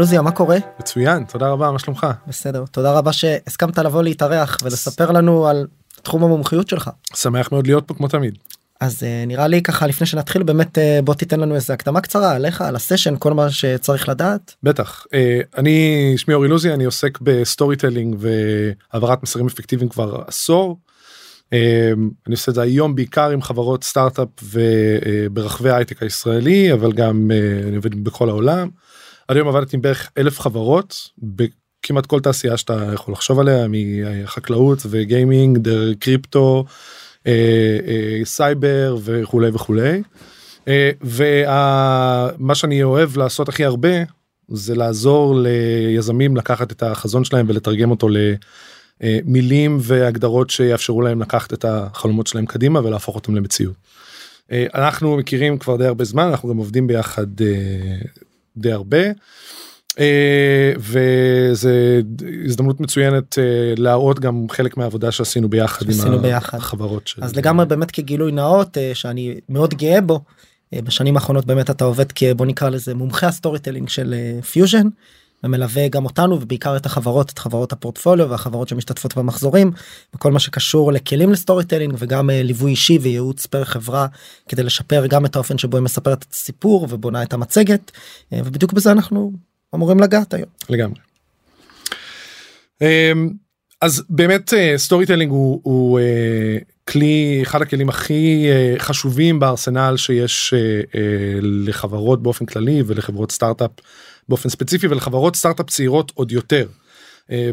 [0.00, 0.56] לוזיה מה קורה?
[0.78, 2.06] מצוין, תודה רבה, מה שלומך?
[2.26, 5.66] בסדר, תודה רבה שהסכמת לבוא להתארח ולספר לנו על
[6.02, 6.90] תחום המומחיות שלך.
[7.14, 8.38] שמח מאוד להיות פה כמו תמיד.
[8.80, 12.32] אז אה, נראה לי ככה לפני שנתחיל באמת אה, בוא תיתן לנו איזה הקדמה קצרה
[12.32, 14.54] עליך על הסשן כל מה שצריך לדעת.
[14.62, 20.78] בטח אה, אני שמי אורי לוזיה אני עוסק ב storytelling והעברת מסרים אפקטיביים כבר עשור.
[21.52, 27.30] אני עושה את זה היום בעיקר עם חברות סטארט-אפ וברחבי ההייטק הישראלי אבל גם
[27.68, 28.68] אני עובד בכל העולם.
[29.30, 34.78] עד היום עבדתי עם בערך אלף חברות בכמעט כל תעשייה שאתה יכול לחשוב עליה מחקלאות
[34.90, 36.64] וגיימינג דרך קריפטו
[37.26, 37.32] אה,
[37.86, 40.02] אה, סייבר וכולי וכולי.
[40.68, 43.88] אה, ומה שאני אוהב לעשות הכי הרבה
[44.48, 48.08] זה לעזור ליזמים לקחת את החזון שלהם ולתרגם אותו
[49.00, 53.74] למילים והגדרות שיאפשרו להם לקחת את החלומות שלהם קדימה ולהפוך אותם למציאות.
[54.52, 57.26] אנחנו מכירים כבר די הרבה זמן אנחנו גם עובדים ביחד
[58.56, 58.98] די הרבה.
[59.90, 59.96] אה,
[60.78, 62.00] וזה
[62.44, 66.58] הזדמנות מצוינת אה, להראות גם חלק מהעבודה שעשינו ביחד שעשינו עם ביחד.
[66.58, 70.20] החברות של אז לגמרי באמת כגילוי נאות אה, שאני מאוד גאה בו.
[70.74, 74.14] אה, בשנים האחרונות באמת אתה עובד כבוא נקרא לזה מומחה ה storytelling של
[74.52, 74.86] פיוז'ן.
[75.44, 79.72] ומלווה גם אותנו ובעיקר את החברות את חברות הפורטפוליו והחברות שמשתתפות במחזורים
[80.14, 84.06] וכל מה שקשור לכלים ל storytelling וגם ליווי אישי וייעוץ פר חברה
[84.48, 87.90] כדי לשפר גם את האופן שבו היא מספרת את הסיפור ובונה את המצגת
[88.32, 89.32] ובדיוק בזה אנחנו
[89.74, 90.48] אמורים לגעת היום.
[90.68, 91.00] לגמרי.
[92.82, 93.30] אמ,
[93.80, 96.00] אז באמת storytelling הוא, הוא
[96.88, 98.46] כלי אחד הכלים הכי
[98.78, 100.54] חשובים בארסנל שיש
[101.42, 103.70] לחברות באופן כללי ולחברות סטארט-אפ
[104.30, 106.66] באופן ספציפי ולחברות סטארט-אפ צעירות עוד יותר.
[106.66, 106.70] Uh,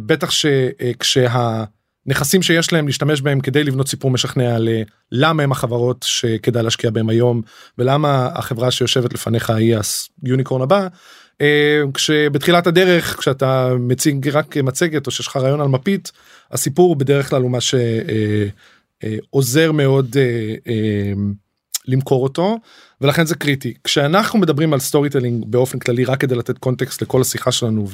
[0.05, 4.57] בטח שכשהנכסים שיש להם להשתמש בהם כדי לבנות סיפור משכנע
[5.11, 7.41] ללמה הם החברות שכדאי להשקיע בהם היום
[7.77, 9.75] ולמה החברה שיושבת לפניך היא
[10.23, 10.87] ה unicorn הבא
[11.93, 16.11] כשבתחילת הדרך כשאתה מציג רק מצגת או שיש לך רעיון על מפית
[16.51, 17.57] הסיפור בדרך כלל הוא מה
[19.33, 20.15] שעוזר מאוד
[21.87, 22.57] למכור אותו
[23.01, 23.73] ולכן זה קריטי.
[23.83, 27.87] כשאנחנו מדברים על storytelling באופן כללי רק כדי לתת context לכל השיחה שלנו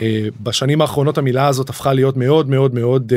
[0.00, 3.12] ובשנים האחרונות המילה הזאת הפכה להיות מאוד מאוד מאוד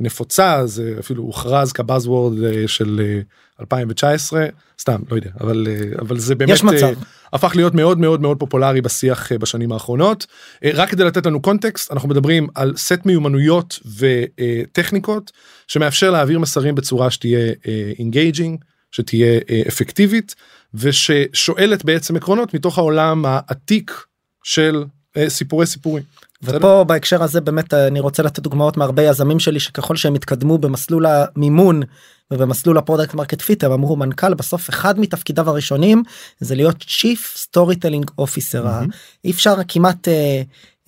[0.00, 2.32] נפוצה זה אפילו הוכרז כ buzzword
[2.66, 3.20] של
[3.60, 4.46] 2019
[4.80, 5.66] סתם לא יודע אבל
[5.98, 6.92] אבל זה באמת יש מצב.
[7.32, 10.26] הפך להיות מאוד מאוד מאוד פופולרי בשיח בשנים האחרונות.
[10.64, 15.32] רק כדי לתת לנו context אנחנו מדברים על סט מיומנויות וטכניקות
[15.66, 17.52] שמאפשר להעביר מסרים בצורה שתהיה
[17.98, 18.58] engaging
[18.90, 20.34] שתהיה אפקטיבית
[20.74, 24.04] וששואלת בעצם עקרונות מתוך העולם העתיק
[24.42, 24.84] של
[25.28, 26.02] סיפורי סיפורים.
[26.42, 31.06] ופה בהקשר הזה באמת אני רוצה לתת דוגמאות מהרבה יזמים שלי שככל שהם התקדמו במסלול
[31.06, 31.82] המימון
[32.30, 36.02] ובמסלול ה product market fit הם אמרו מנכ"ל בסוף אחד מתפקידיו הראשונים
[36.40, 38.94] זה להיות chief storytelling officer mm-hmm.
[39.24, 40.08] אי אפשר כמעט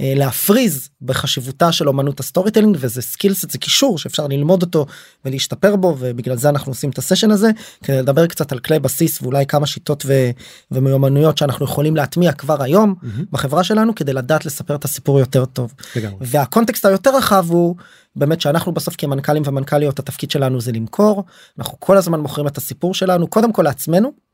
[0.01, 4.87] להפריז בחשיבותה של אומנות ה storytelling וזה skills זה כישור שאפשר ללמוד אותו
[5.25, 7.51] ולהשתפר בו ובגלל זה אנחנו עושים את ה session הזה
[7.85, 10.31] כדי לדבר קצת על כלי בסיס ואולי כמה שיטות ו-
[10.71, 13.23] ומיומנויות שאנחנו יכולים להטמיע כבר היום mm-hmm.
[13.33, 15.75] בחברה שלנו כדי לדעת לספר את הסיפור יותר טוב.
[15.97, 16.19] לגמרי.
[16.21, 17.77] וה context היותר רחב הוא
[18.17, 21.25] באמת שאנחנו בסוף כמנכ"לים ומנכ"ליות התפקיד שלנו זה למכור
[21.59, 24.28] אנחנו כל הזמן מוכרים את הסיפור שלנו קודם כל לעצמנו.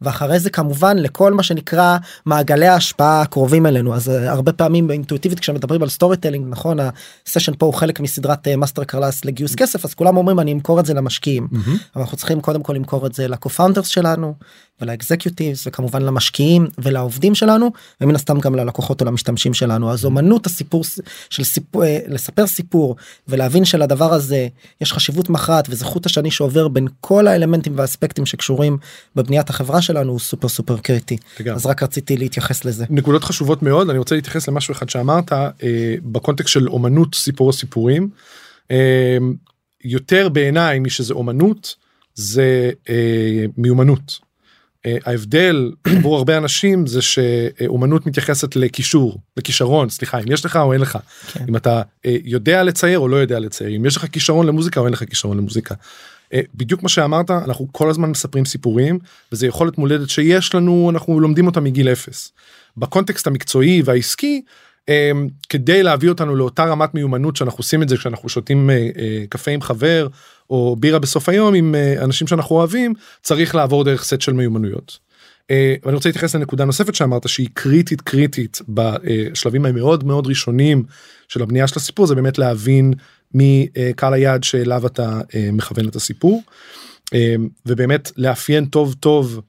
[0.00, 5.82] ואחרי זה כמובן לכל מה שנקרא מעגלי ההשפעה הקרובים אלינו אז הרבה פעמים אינטואיטיבית כשמדברים
[5.82, 6.78] על storytelling נכון
[7.26, 10.80] ה session פה הוא חלק מסדרת master class לגיוס כסף אז כולם אומרים אני אמכור
[10.80, 11.70] את זה למשקיעים mm-hmm.
[11.94, 14.34] אבל אנחנו צריכים קודם כל למכור את זה ל co-founders שלנו
[14.80, 20.84] ולאקזקיוטיבס וכמובן למשקיעים ולעובדים שלנו ומן הסתם גם ללקוחות או למשתמשים שלנו אז אומנות הסיפור
[21.30, 22.96] של סיפור לספר סיפור
[23.28, 24.48] ולהבין שלדבר הזה
[24.80, 28.78] יש חשיבות מכרעת וזה חוט השני שעובר בין כל האלמנטים והאספקטים שקשורים
[29.16, 31.56] בבניית החברה שלנו הוא סופר סופר קריטי לגמרי.
[31.56, 35.48] אז רק רציתי להתייחס לזה נקודות חשובות מאוד אני רוצה להתייחס למשהו אחד שאמרת אה,
[36.02, 38.08] בקונטקסט של אומנות סיפור הסיפורים
[38.70, 39.18] אה,
[39.84, 41.74] יותר בעיניי מי שזה אומנות
[42.14, 44.27] זה אה, מיומנות.
[45.06, 50.80] ההבדל עבור הרבה אנשים זה שאומנות מתייחסת לקישור לכישרון סליחה אם יש לך או אין
[50.80, 50.98] לך
[51.32, 51.44] כן.
[51.48, 51.82] אם אתה
[52.24, 55.36] יודע לצייר או לא יודע לצייר אם יש לך כישרון למוזיקה או אין לך כישרון
[55.36, 55.74] למוזיקה.
[56.54, 58.98] בדיוק מה שאמרת אנחנו כל הזמן מספרים סיפורים
[59.32, 62.32] וזה יכולת מולדת שיש לנו אנחנו לומדים אותה מגיל אפס.
[62.76, 64.42] בקונטקסט המקצועי והעסקי
[65.48, 69.50] כדי להביא אותנו לאותה רמת מיומנות שאנחנו עושים את זה כשאנחנו שותים אה, אה, קפה
[69.50, 70.06] עם חבר
[70.50, 74.98] או בירה בסוף היום עם אה, אנשים שאנחנו אוהבים צריך לעבור דרך סט של מיומנויות.
[75.50, 80.84] אה, ואני רוצה להתייחס לנקודה נוספת שאמרת שהיא קריטית קריטית בשלבים המאוד מאוד ראשונים
[81.28, 82.92] של הבנייה של הסיפור זה באמת להבין
[83.34, 86.42] מי אה, קהל היעד שאליו אתה אה, מכוון את הסיפור.
[87.14, 87.34] אה,
[87.66, 89.40] ובאמת לאפיין טוב טוב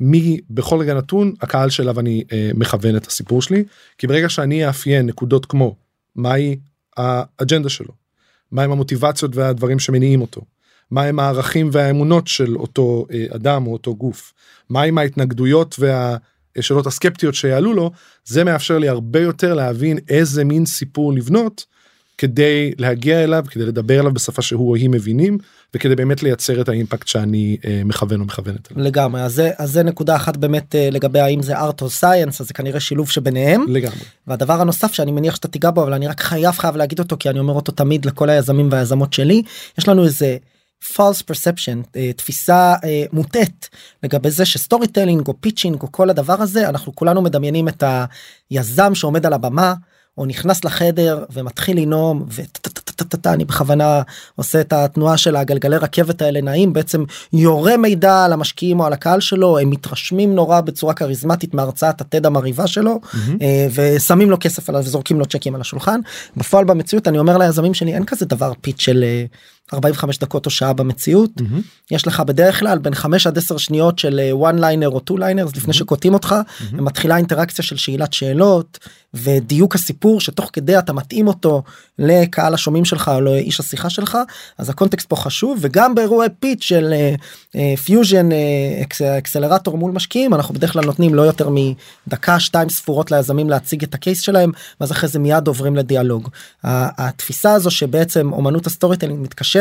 [0.00, 3.64] מי בכל רגע נתון הקהל שאליו אני אה, מכוון את הסיפור שלי
[3.98, 5.76] כי ברגע שאני אאפיין נקודות כמו
[6.16, 6.56] מהי
[6.96, 8.05] האג'נדה שלו
[8.56, 10.40] מהם המוטיבציות והדברים שמניעים אותו?
[10.90, 14.32] מהם הערכים והאמונות של אותו אה, אדם או אותו גוף?
[14.70, 17.90] מהם ההתנגדויות והשאלות הסקפטיות שיעלו לו?
[18.24, 21.64] זה מאפשר לי הרבה יותר להבין איזה מין סיפור לבנות
[22.18, 25.38] כדי להגיע אליו כדי לדבר אליו בשפה שהוא או היא מבינים
[25.74, 28.68] וכדי באמת לייצר את האימפקט שאני אה, מכוון או מכוונת.
[28.76, 32.36] לגמרי אז זה אז זה נקודה אחת באמת אה, לגבי האם זה art or science
[32.40, 33.98] אז זה כנראה שילוב שביניהם לגמרי.
[34.26, 37.30] והדבר הנוסף שאני מניח שאתה תיגע בו אבל אני רק חייב חייב להגיד אותו כי
[37.30, 39.42] אני אומר אותו תמיד לכל היזמים והיזמות שלי
[39.78, 40.36] יש לנו איזה
[40.84, 43.68] false perception אה, תפיסה אה, מוטעת
[44.02, 47.84] לגבי זה ש storytelling או pitching או כל הדבר הזה אנחנו כולנו מדמיינים את
[48.50, 49.74] היזם שעומד על הבמה
[50.18, 52.26] או נכנס לחדר ומתחיל לנאום
[53.00, 54.02] וטה אני בכוונה
[54.36, 58.92] עושה את התנועה של הגלגלי רכבת האלה נעים בעצם יורה מידע על המשקיעים או על
[58.92, 63.00] הקהל שלו הם מתרשמים נורא בצורה כריזמטית מהרצאת התד המרהיבה שלו
[63.74, 66.00] ושמים לו כסף עליו וזורקים לו צ'קים על השולחן
[66.36, 69.04] בפועל במציאות אני אומר ליזמים שלי אין כזה דבר pitch של.
[69.74, 71.90] 45 דקות או שעה במציאות mm-hmm.
[71.90, 75.52] יש לך בדרך כלל בין 5 עד 10 שניות של one liner או two liners
[75.52, 75.56] mm-hmm.
[75.56, 76.64] לפני שקוטעים אותך mm-hmm.
[76.72, 78.78] ומתחילה אינטראקציה של שאלת שאלות
[79.14, 81.62] ודיוק הסיפור שתוך כדי אתה מתאים אותו
[81.98, 84.18] לקהל השומעים שלך או לאיש השיחה שלך
[84.58, 86.94] אז ה context פה חשוב וגם באירועי pitch של
[87.84, 91.48] פיוז'ן uh, אקסלרטור מול משקיעים אנחנו בדרך כלל נותנים לא יותר
[92.06, 96.28] מדקה שתיים ספורות ליזמים להציג את ה case שלהם ואז אחרי זה מיד עוברים לדיאלוג.
[96.62, 99.55] התפיסה הזו שבעצם אומנות ה storytelling מתקשרת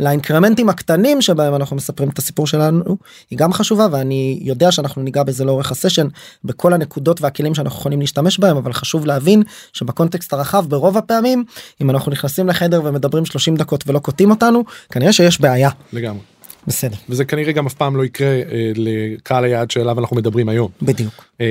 [0.00, 2.96] לאינקרמנטים הקטנים שבהם אנחנו מספרים את הסיפור שלנו
[3.30, 6.06] היא גם חשובה ואני יודע שאנחנו ניגע בזה לאורך ה session
[6.44, 9.42] בכל הנקודות והכלים שאנחנו יכולים להשתמש בהם אבל חשוב להבין
[9.72, 11.44] שב context הרחב ברוב הפעמים
[11.80, 15.70] אם אנחנו נכנסים לחדר ומדברים 30 דקות ולא קוטעים אותנו כנראה שיש בעיה.
[15.92, 16.31] לגמרי.
[16.66, 16.96] בסדר.
[17.08, 20.70] וזה כנראה גם אף פעם לא יקרה אה, לקהל היעד שאליו אנחנו מדברים היום.
[20.82, 21.24] בדיוק.
[21.40, 21.46] אה,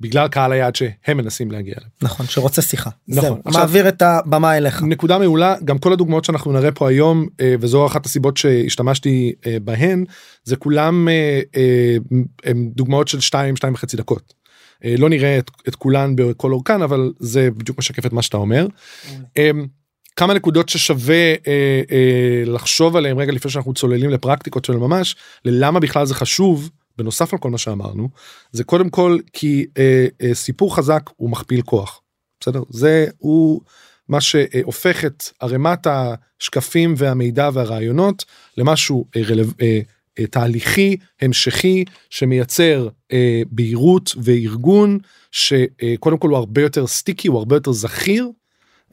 [0.00, 1.88] בגלל קהל היעד שהם מנסים להגיע אליו.
[2.02, 2.90] נכון שרוצה שיחה.
[3.08, 3.22] נכון.
[3.28, 4.82] זהו, עכשיו- מעביר את הבמה אליך.
[4.82, 9.56] נקודה מעולה גם כל הדוגמאות שאנחנו נראה פה היום אה, וזו אחת הסיבות שהשתמשתי אה,
[9.64, 10.04] בהן
[10.44, 11.96] זה כולם אה, אה,
[12.44, 14.34] הם דוגמאות של 2 2 וחצי דקות.
[14.84, 18.36] אה, לא נראה את, את כולן בכל אורכן אבל זה בדיוק משקף את מה שאתה
[18.36, 18.66] אומר.
[19.38, 19.50] אה,
[20.16, 25.80] כמה נקודות ששווה אה, אה, לחשוב עליהם רגע לפני שאנחנו צוללים לפרקטיקות של ממש ללמה
[25.80, 28.08] בכלל זה חשוב בנוסף על כל מה שאמרנו
[28.52, 32.00] זה קודם כל כי אה, אה, סיפור חזק הוא מכפיל כוח.
[32.40, 33.60] בסדר זה הוא
[34.08, 38.24] מה שהופך את ערימת השקפים והמידע והרעיונות
[38.58, 39.80] למשהו אה, רלו, אה,
[40.18, 44.98] אה, תהליכי המשכי שמייצר אה, בהירות וארגון
[45.30, 48.30] שקודם כל הוא הרבה יותר סטיקי הוא הרבה יותר זכיר.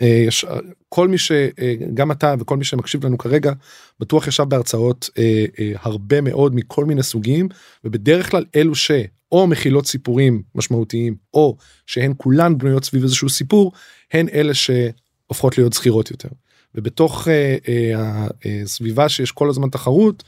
[0.02, 0.46] אה, יש
[0.90, 3.52] כל מי שגם אתה וכל מי שמקשיב לנו כרגע
[4.00, 7.50] בטוח ישב בהרצאות אה, אה, הרבה מאוד מכל מיני סוגים
[7.84, 13.72] ובדרך כלל אלו שאו מכילות סיפורים משמעותיים או שהן כולן בנויות סביב איזשהו סיפור
[14.14, 16.30] הן אלה שהופכות להיות זכירות יותר.
[16.76, 20.24] ובתוך אה, אה, הסביבה שיש כל הזמן תחרות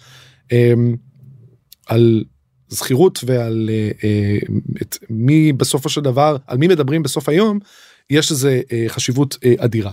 [0.51, 0.73] אה,
[1.87, 2.23] על
[2.69, 4.37] זכירות ועל אה, אה,
[4.81, 7.59] את מי בסופו של דבר על מי מדברים בסוף היום
[8.09, 9.91] יש לזה אה, חשיבות אה, אדירה.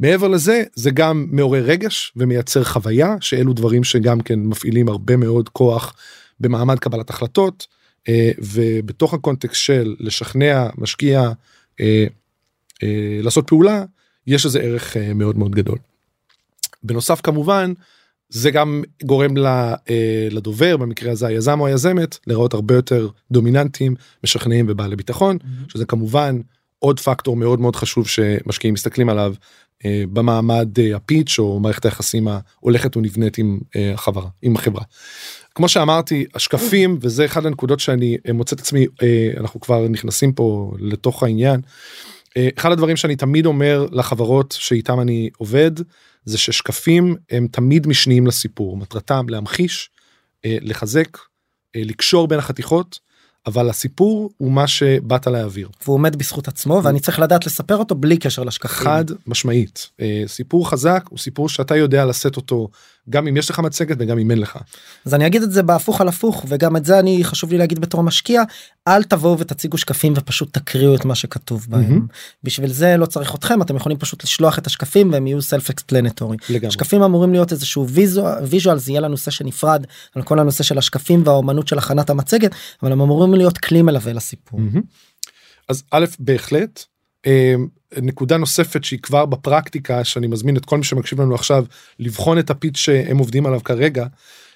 [0.00, 5.48] מעבר לזה זה גם מעורר רגש ומייצר חוויה שאלו דברים שגם כן מפעילים הרבה מאוד
[5.48, 5.94] כוח
[6.40, 7.66] במעמד קבלת החלטות
[8.08, 11.30] אה, ובתוך הקונטקסט של לשכנע משקיע
[11.80, 12.06] אה,
[12.82, 13.84] אה, לעשות פעולה
[14.26, 15.78] יש לזה ערך אה, מאוד מאוד גדול.
[16.82, 17.72] בנוסף כמובן
[18.28, 19.46] זה גם גורם ל-
[19.90, 25.72] אה, לדובר במקרה הזה היזם או היזמת להיראות הרבה יותר דומיננטיים משכנעים ובעלי ביטחון Mm-hmm.
[25.72, 26.40] שזה כמובן
[26.78, 29.34] עוד פקטור מאוד מאוד חשוב שמשקיעים מסתכלים עליו
[29.84, 34.82] אה, במעמד אה, הפיץ' או מערכת היחסים ההולכת ונבנית עם אה, החברה עם החברה.
[35.54, 40.32] כמו שאמרתי השקפים וזה אחד הנקודות שאני אה, מוצא את עצמי אה, אנחנו כבר נכנסים
[40.32, 41.60] פה לתוך העניין.
[42.36, 45.70] אה, אחד הדברים שאני תמיד אומר לחברות שאיתם אני עובד
[46.24, 49.90] זה ששקפים הם תמיד משניים לסיפור מטרתם להמחיש
[50.44, 51.18] אה, לחזק
[51.76, 52.98] אה, לקשור בין החתיכות
[53.48, 57.94] אבל הסיפור הוא מה שבאת להעביר והוא עומד בזכות עצמו ואני צריך לדעת לספר אותו
[57.94, 58.86] בלי קשר לשקפים.
[58.86, 62.68] חד משמעית אה, סיפור חזק הוא סיפור שאתה יודע לשאת אותו
[63.10, 64.58] גם אם יש לך מצגת וגם אם אין לך.
[65.06, 67.78] אז אני אגיד את זה בהפוך על הפוך וגם את זה אני חשוב לי להגיד
[67.78, 68.42] בתור משקיע
[68.88, 72.06] אל תבואו ותציגו שקפים ופשוט תקריאו את מה שכתוב בהם
[72.42, 76.36] בשביל זה לא צריך אתכם אתם יכולים פשוט לשלוח את השקפים והם יהיו סלף אקספלנטורי.
[76.70, 77.88] שקפים אמורים להיות איזשהו
[78.42, 79.84] ויזואל זה יהיה לנו סשן נפרד
[80.14, 84.12] על כל הנושא של השקפים והאומנות של הכנת המצגת אבל הם אמורים להיות כלי מלווה
[84.12, 84.60] לסיפור.
[84.60, 84.82] מהמם.
[85.68, 86.84] אז א' בהחלט
[87.26, 87.54] אה,
[87.96, 91.64] נקודה נוספת שהיא כבר בפרקטיקה שאני מזמין את כל מי שמקשיב לנו עכשיו
[91.98, 94.06] לבחון את הפיץ שהם עובדים עליו כרגע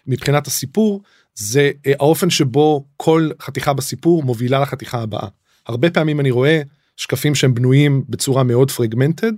[0.07, 1.03] מבחינת הסיפור
[1.35, 5.29] זה אה, האופן שבו כל חתיכה בסיפור מובילה לחתיכה הבאה.
[5.67, 6.63] הרבה פעמים אני רואה
[6.97, 9.33] שקפים שהם בנויים בצורה מאוד פרגמנטד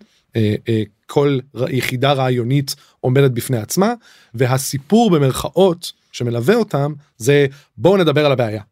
[1.07, 3.95] כל ר- יחידה רעיונית עומדת בפני עצמה
[4.35, 7.47] והסיפור במרכאות שמלווה אותם זה
[7.77, 8.63] בואו נדבר על הבעיה.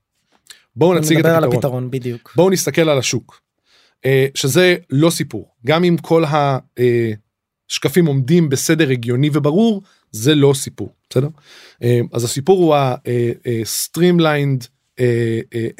[0.76, 1.54] בואו נציג את הפתרון.
[1.54, 2.32] הפתרון בדיוק.
[2.36, 3.40] בואו נסתכל על השוק.
[4.06, 6.24] אה, שזה לא סיפור גם אם כל
[7.70, 11.28] השקפים עומדים בסדר הגיוני וברור זה לא סיפור בסדר
[11.82, 14.66] אה, אז הסיפור הוא ה-streamlined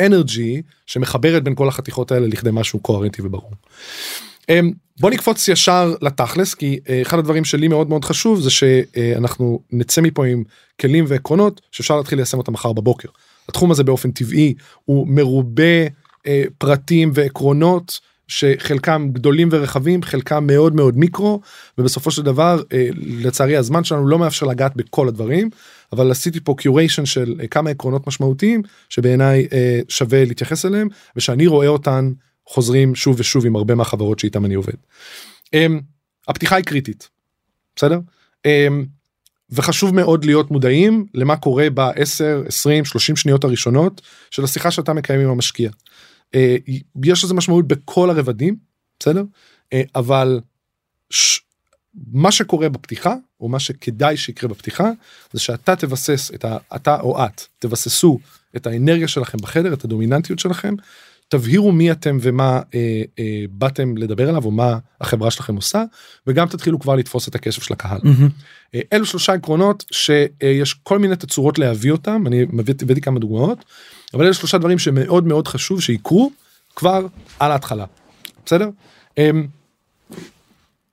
[0.00, 3.52] energy שמחברת בין כל החתיכות האלה לכדי משהו קוהרנטי וברור.
[4.50, 4.61] אה,
[5.00, 10.00] בוא נקפוץ ישר לתכלס כי אה, אחד הדברים שלי מאוד מאוד חשוב זה שאנחנו נצא
[10.00, 10.45] מפה עם
[10.81, 13.09] כלים ועקרונות שאפשר להתחיל ליישם אותם מחר בבוקר.
[13.49, 15.87] התחום הזה באופן טבעי הוא מרובה
[16.26, 18.00] אה, פרטים ועקרונות
[18.32, 21.40] שחלקם גדולים ורחבים חלקם מאוד מאוד מיקרו
[21.78, 25.50] ובסופו של דבר אה, לצערי הזמן שלנו לא מאפשר לגעת בכל הדברים
[25.92, 31.46] אבל עשיתי פה קיוריישן של אה, כמה עקרונות משמעותיים שבעיניי אה, שווה להתייחס אליהם ושאני
[31.46, 32.12] רואה אותן
[32.46, 34.76] חוזרים שוב ושוב עם הרבה מהחברות שאיתם אני עובד.
[35.54, 35.66] אה,
[36.28, 37.08] הפתיחה היא קריטית
[37.76, 37.98] בסדר.
[38.46, 38.68] אה,
[39.50, 45.20] וחשוב מאוד להיות מודעים למה קורה ב-10, 20, 30 שניות הראשונות של השיחה שאתה מקיים
[45.20, 45.70] עם המשקיע.
[46.34, 46.56] אה,
[47.04, 48.56] יש לזה משמעות בכל הרבדים,
[49.00, 49.24] בסדר?
[49.72, 50.40] אה, אבל
[51.10, 51.40] ש...
[52.12, 54.90] מה שקורה בפתיחה, או מה שכדאי שיקרה בפתיחה,
[55.32, 56.56] זה שאתה תבסס את ה...
[56.76, 58.18] אתה או את תבססו
[58.56, 60.74] את האנרגיה שלכם בחדר, את הדומיננטיות שלכם,
[61.28, 65.84] תבהירו מי אתם ומה אה, אה, באתם לדבר עליו, או מה החברה שלכם עושה,
[66.26, 68.00] וגם תתחילו כבר לתפוס את הכסף של הקהל.
[68.74, 73.64] אה, אלו שלושה עקרונות שיש כל מיני תצורות להביא אותם אני מביא- כמה דוגמאות
[74.14, 76.31] אבל אלו שלושה דברים שמאוד מאוד חשוב שיקרו
[76.76, 77.07] כבר
[77.38, 77.85] על ההתחלה.
[78.47, 78.69] בסדר.
[79.19, 79.47] אמ,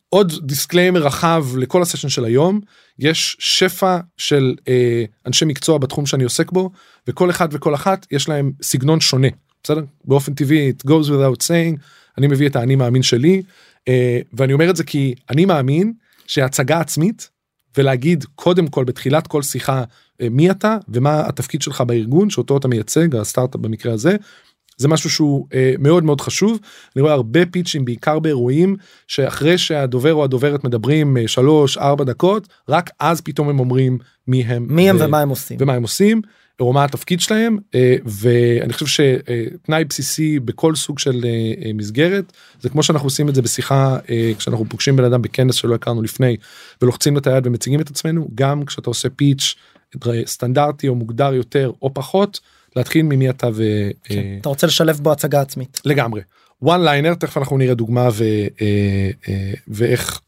[0.10, 2.62] עוד disclaimer רחב לכל ה session של היום
[3.00, 6.70] יש שפע של אה, אנשי מקצוע בתחום שאני עוסק בו
[7.08, 9.28] וכל אחד וכל אחת יש להם סגנון שונה.
[9.64, 9.82] בסדר?
[10.06, 11.80] באופן טבעי it goes without saying
[12.18, 13.42] אני מביא את האני מאמין שלי
[13.88, 15.94] אה, ואני אומר את זה כי אני מאמין
[16.28, 17.30] שהצגה עצמית
[17.78, 19.84] ולהגיד קודם כל בתחילת כל שיחה
[20.32, 24.16] מי אתה ומה התפקיד שלך בארגון שאותו אתה מייצג הסטארט-אפ במקרה הזה.
[24.80, 26.60] זה משהו שהוא אה, מאוד מאוד חשוב
[26.96, 28.76] אני רואה הרבה פיצ'ים בעיקר באירועים
[29.08, 33.98] שאחרי שהדובר או הדוברת מדברים אה, שלוש ארבע דקות רק אז פתאום הם אומרים
[34.28, 35.58] מי הם מי הם ו- ומה הם עושים.
[35.60, 36.22] ומה הם עושים
[36.60, 41.30] או מה התפקיד שלהם אה, ואני חושב שתנאי בסיסי בכל סוג של אה,
[41.66, 45.56] אה, מסגרת זה כמו שאנחנו עושים את זה בשיחה אה, כשאנחנו פוגשים בן אדם בכנס
[45.56, 46.38] שלא הכרנו לפני
[46.82, 49.56] ולוחצים את היד ומציגים את עצמנו גם כשאתה עושה פיץ'
[50.26, 52.40] סטנדרטי או מוגדר יותר או פחות
[52.76, 53.64] להתחיל ממי אתה ו...
[54.12, 55.82] אה, אתה רוצה לשלב בו הצגה עצמית.
[55.86, 56.22] לגמרי.
[56.64, 58.24] one liner תכף אנחנו נראה דוגמה ו,
[58.62, 60.22] אה, אה, ואיך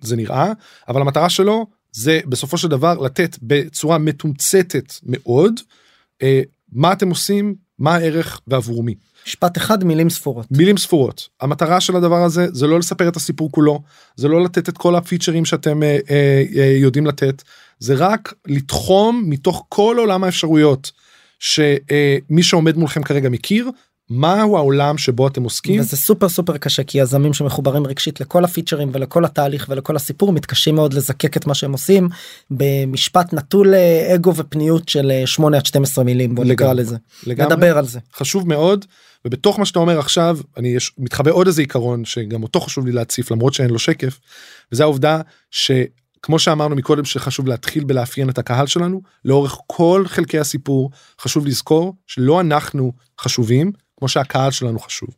[0.00, 0.52] זה נראה
[0.88, 5.60] אבל המטרה שלו זה בסופו של דבר לתת בצורה מתומצתת מאוד
[6.22, 8.94] אה, מה אתם עושים מה הערך ועבור מי
[9.26, 10.46] משפט אחד מילים ספורות.
[10.50, 13.82] מילים ספורות המטרה של הדבר הזה זה לא לספר את הסיפור כולו
[14.16, 17.42] זה לא לתת את כל הפיצ'רים שאתם אה, אה, אה, יודעים לתת
[17.78, 20.92] זה רק לתחום מתוך כל עולם האפשרויות
[21.38, 23.70] שמי שעומד מולכם כרגע מכיר
[24.10, 28.90] מהו העולם שבו אתם עוסקים וזה סופר סופר קשה כי יזמים שמחוברים רגשית לכל הפיצ'רים
[28.92, 32.08] ולכל התהליך ולכל הסיפור מתקשים מאוד לזקק את מה שהם עושים
[32.50, 36.72] במשפט נטול אה, אגו ופניות של אה, 8 עד 12 מילים בוא נקרא.
[36.72, 36.96] לזה.
[37.26, 37.54] לגמרי.
[37.54, 37.98] נדבר על זה.
[38.14, 38.84] חשוב מאוד
[39.24, 42.92] ובתוך מה שאתה אומר עכשיו אני יש מתחבא עוד איזה עיקרון שגם אותו חשוב לי
[42.92, 44.20] להציף למרות שאין לו שקף
[44.72, 45.20] וזה העובדה
[45.50, 51.94] שכמו שאמרנו מקודם שחשוב להתחיל בלאפיין את הקהל שלנו לאורך כל חלקי הסיפור חשוב לזכור
[52.06, 55.08] שלא אנחנו חשובים כמו שהקהל שלנו חשוב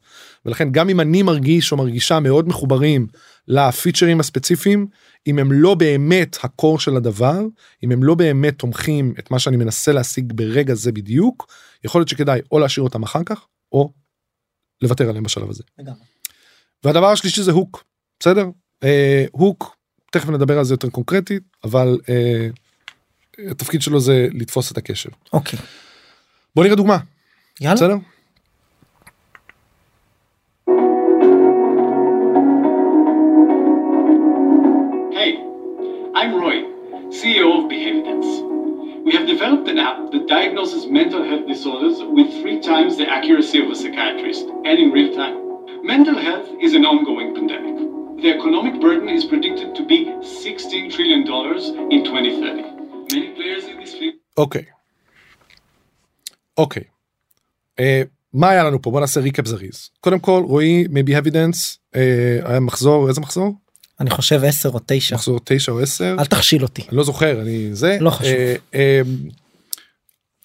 [0.47, 3.07] ולכן גם אם אני מרגיש או מרגישה מאוד מחוברים
[3.49, 4.87] לפיצ'רים הספציפיים
[5.27, 7.41] אם הם לא באמת הקור של הדבר
[7.85, 11.47] אם הם לא באמת תומכים את מה שאני מנסה להשיג ברגע זה בדיוק
[11.85, 13.93] יכול להיות שכדאי או להשאיר אותם אחר כך או
[14.83, 15.63] לוותר עליהם בשלב הזה.
[16.85, 17.85] והדבר השלישי זה הוק
[18.21, 18.47] בסדר
[18.85, 19.77] אה, הוק
[20.13, 22.49] תכף נדבר על זה יותר קונקרטית אבל אה,
[23.51, 25.11] התפקיד שלו זה לתפוס את הקשב.
[25.33, 25.59] אוקיי.
[26.55, 26.99] בוא נראה דוגמה
[27.61, 27.75] יאללה.
[27.75, 27.97] בסדר?
[37.18, 42.60] Hey, I'm Roy, CEO of developed an app that diagnoses mental health disorders with three
[42.60, 45.36] times the accuracy of a psychiatrist and in real time.
[45.84, 47.78] Mental health is an ongoing pandemic.
[48.22, 51.22] The economic burden is predicted to be $16 trillion
[51.92, 52.62] in 2030.
[53.12, 54.16] Many players in this field.
[54.38, 54.64] אוקיי.
[56.58, 56.84] אוקיי.
[57.80, 58.02] אה,
[58.34, 61.80] מה היה לנו פה בוא נעשה ריקאפ זריז קודם כל רועי מבי אבידנס
[62.46, 63.54] היה מחזור איזה מחזור
[64.01, 66.83] אני חושב 10 או 9 מחזור 9 או 10 אל תכשיל אותי.
[66.89, 67.99] אני לא זוכר אני זה.
[68.01, 68.33] לא חשוב.
[68.33, 69.01] אה, אה,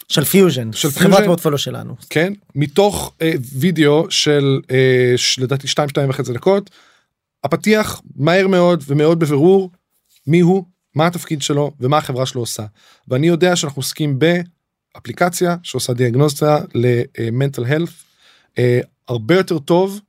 [0.08, 1.26] של פיוז'ן של חברת פיוז'ן.
[1.26, 1.96] פורטפולו שלנו.
[2.10, 6.70] כן מתוך אה, וידאו של אה, ש- לדעתי 2 2 וחצי דקות
[7.44, 9.72] הפתיח מהר מאוד ומאוד בבירור
[10.28, 10.64] מי הוא
[10.96, 12.64] מה התפקיד שלו ומה החברה שלו עושה.
[13.08, 14.20] ואני יודע שאנחנו עוסקים
[14.96, 18.04] באפליקציה שעושה דיאגנוסטיה ל mental health
[18.58, 20.00] אה, הרבה יותר טוב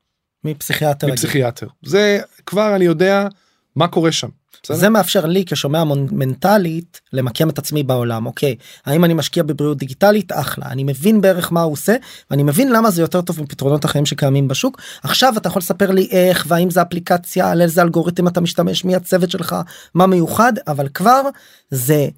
[0.44, 1.06] מפסיכיאטר.
[1.06, 3.28] מפסיכיאטר זה כבר אני יודע
[3.76, 4.28] מה קורה שם.
[4.64, 4.76] בסדר?
[4.76, 10.32] זה מאפשר לי כשומע מנטלית למקם את עצמי בעולם אוקיי האם אני משקיע בבריאות דיגיטלית
[10.32, 11.96] אחלה אני מבין בערך מה הוא עושה
[12.30, 16.08] ואני מבין למה זה יותר טוב מפתרונות אחרים שקיימים בשוק עכשיו אתה יכול לספר לי
[16.10, 19.56] איך והאם זה אפליקציה על איזה אלגוריתם אתה משתמש מי הצוות שלך
[19.94, 21.22] מה מיוחד אבל כבר
[21.70, 22.08] זה.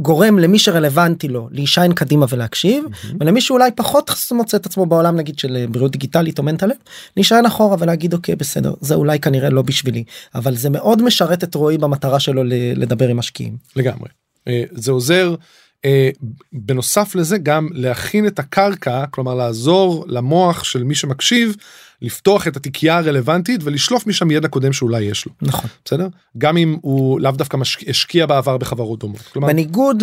[0.00, 2.84] גורם למי שרלוונטי לו להישיין קדימה ולהקשיב
[3.20, 6.70] ולמי שאולי פחות מוצא את עצמו בעולם נגיד של אה, בריאות דיגיטלית או מנטל
[7.16, 11.54] להישען אחורה ולהגיד אוקיי בסדר זה אולי כנראה לא בשבילי אבל זה מאוד משרת את
[11.54, 12.42] רועי במטרה שלו
[12.76, 13.56] לדבר עם משקיעים.
[13.76, 14.08] לגמרי.
[14.48, 15.34] אה, זה עוזר
[15.84, 16.10] אה,
[16.52, 21.56] בנוסף לזה גם להכין את הקרקע כלומר לעזור למוח של מי שמקשיב
[22.02, 25.70] לפתוח את התיקייה הרלוונטית ולשלוף משם ידע קודם שאולי יש לו נכון.
[25.84, 27.88] בסדר גם אם הוא לאו דווקא משק...
[27.88, 29.20] השקיע בעבר בחברות דומות.
[29.32, 30.02] כלומר, בניגוד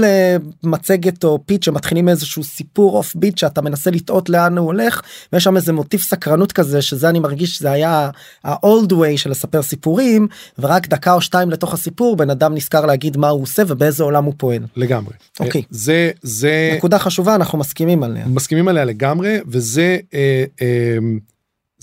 [0.64, 5.02] למצגת או pitch שמתחילים איזשהו סיפור offbeat שאתה מנסה לתהות לאן הוא הולך
[5.34, 8.10] ויש שם איזה מוטיף סקרנות כזה שזה אני מרגיש שזה היה
[8.44, 10.28] ה-old way של לספר סיפורים
[10.60, 14.24] ורק דקה או שתיים לתוך הסיפור בן אדם נזכר להגיד מה הוא עושה ובאיזה עולם
[14.24, 14.64] הוא פועל.
[14.76, 15.14] לגמרי.
[15.40, 15.62] אוקיי.
[15.62, 18.26] אה, זה זה נקודה חשובה אנחנו מסכימים עליה.
[18.28, 20.98] מסכימים עליה לגמרי וזה אה, אה,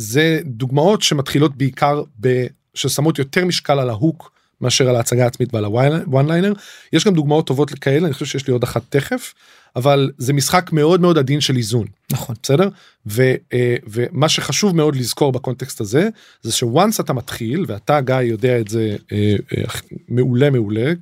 [0.01, 2.47] זה דוגמאות שמתחילות בעיקר ב...
[2.75, 6.53] ששמות יותר משקל על ה hook מאשר על ההצגה העצמית ועל הוואן ליינר
[6.93, 9.35] יש גם דוגמאות טובות לכאלה אני חושב שיש לי עוד אחת תכף
[9.77, 12.37] אבל זה משחק מאוד מאוד עדין של איזון נכון.
[12.43, 12.69] בסדר
[13.07, 16.09] ו, אה, ומה שחשוב מאוד לזכור בקונטקסט הזה
[16.43, 19.65] זה שוואנס אתה מתחיל ואתה גיא יודע את זה אה, אה,
[20.09, 20.93] מעולה מעולה.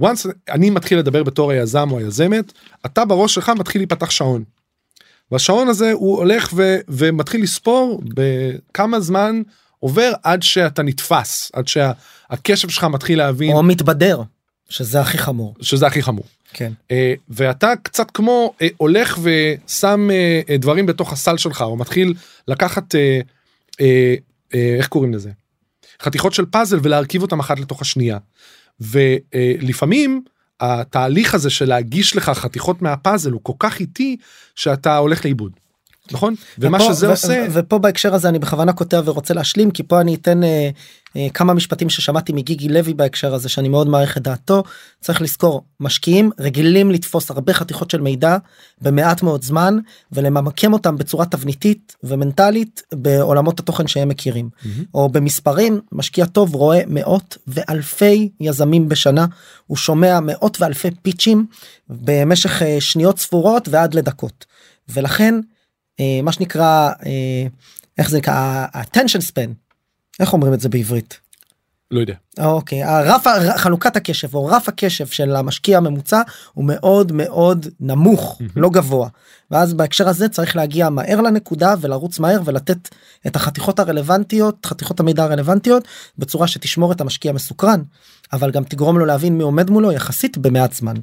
[0.00, 2.52] once אני מתחיל לדבר בתור היזם או היזמת
[2.86, 4.44] אתה בראש שלך מתחיל להיפתח שעון.
[5.32, 9.42] והשעון הזה הוא הולך ו, ומתחיל לספור בכמה זמן
[9.78, 14.22] עובר עד שאתה נתפס עד שהקשב שלך מתחיל להבין או מתבדר
[14.68, 15.54] שזה הכי חמור.
[15.60, 16.24] שזה הכי חמור.
[16.52, 16.72] כן.
[16.90, 22.14] אה, ואתה קצת כמו אה, הולך ושם אה, אה, דברים בתוך הסל שלך או מתחיל
[22.48, 23.20] לקחת אה,
[23.80, 24.14] אה,
[24.54, 25.30] אה, איך קוראים לזה
[26.02, 28.18] חתיכות של פאזל ולהרכיב אותם אחת לתוך השנייה.
[28.80, 30.22] ולפעמים
[30.60, 34.16] התהליך הזה של להגיש לך חתיכות מהפאזל הוא כל כך איטי
[34.54, 35.52] שאתה הולך לאיבוד.
[36.12, 36.34] נכון?
[36.58, 40.00] ומה ופה- שזה ו- עושה ופה בהקשר הזה אני בכוונה קוטע ורוצה להשלים כי פה
[40.00, 40.70] אני אתן אה,
[41.16, 44.62] אה, כמה משפטים ששמעתי מגיגי לוי בהקשר הזה שאני מאוד מעריך את דעתו.
[45.00, 48.36] צריך לזכור משקיעים רגילים לתפוס הרבה חתיכות של מידע
[48.80, 49.78] במעט מאוד זמן
[50.12, 54.48] ולממקם אותם בצורה תבניתית ומנטלית בעולמות התוכן שהם מכירים.
[54.94, 59.26] או במספרים משקיע טוב רואה מאות ואלפי יזמים בשנה.
[59.66, 61.46] הוא שומע מאות ואלפי פיצ'ים
[61.88, 64.44] במשך אה, שניות ספורות ועד לדקות.
[64.88, 65.34] ולכן
[66.22, 67.46] מה שנקרא אה,
[67.98, 68.34] איך זה נקרא?
[68.34, 69.50] ה-attention span.
[70.20, 71.20] איך אומרים את זה בעברית.
[71.90, 72.14] לא יודע.
[72.38, 78.70] אוקיי הרף חלוקת הקשב או רף הקשב של המשקיע הממוצע הוא מאוד מאוד נמוך לא
[78.70, 79.08] גבוה.
[79.50, 82.88] ואז בהקשר הזה צריך להגיע מהר לנקודה ולרוץ מהר ולתת
[83.26, 87.82] את החתיכות הרלוונטיות חתיכות המידע הרלוונטיות בצורה שתשמור את המשקיע מסוקרן
[88.32, 90.94] אבל גם תגרום לו להבין מי עומד מולו יחסית במעט זמן.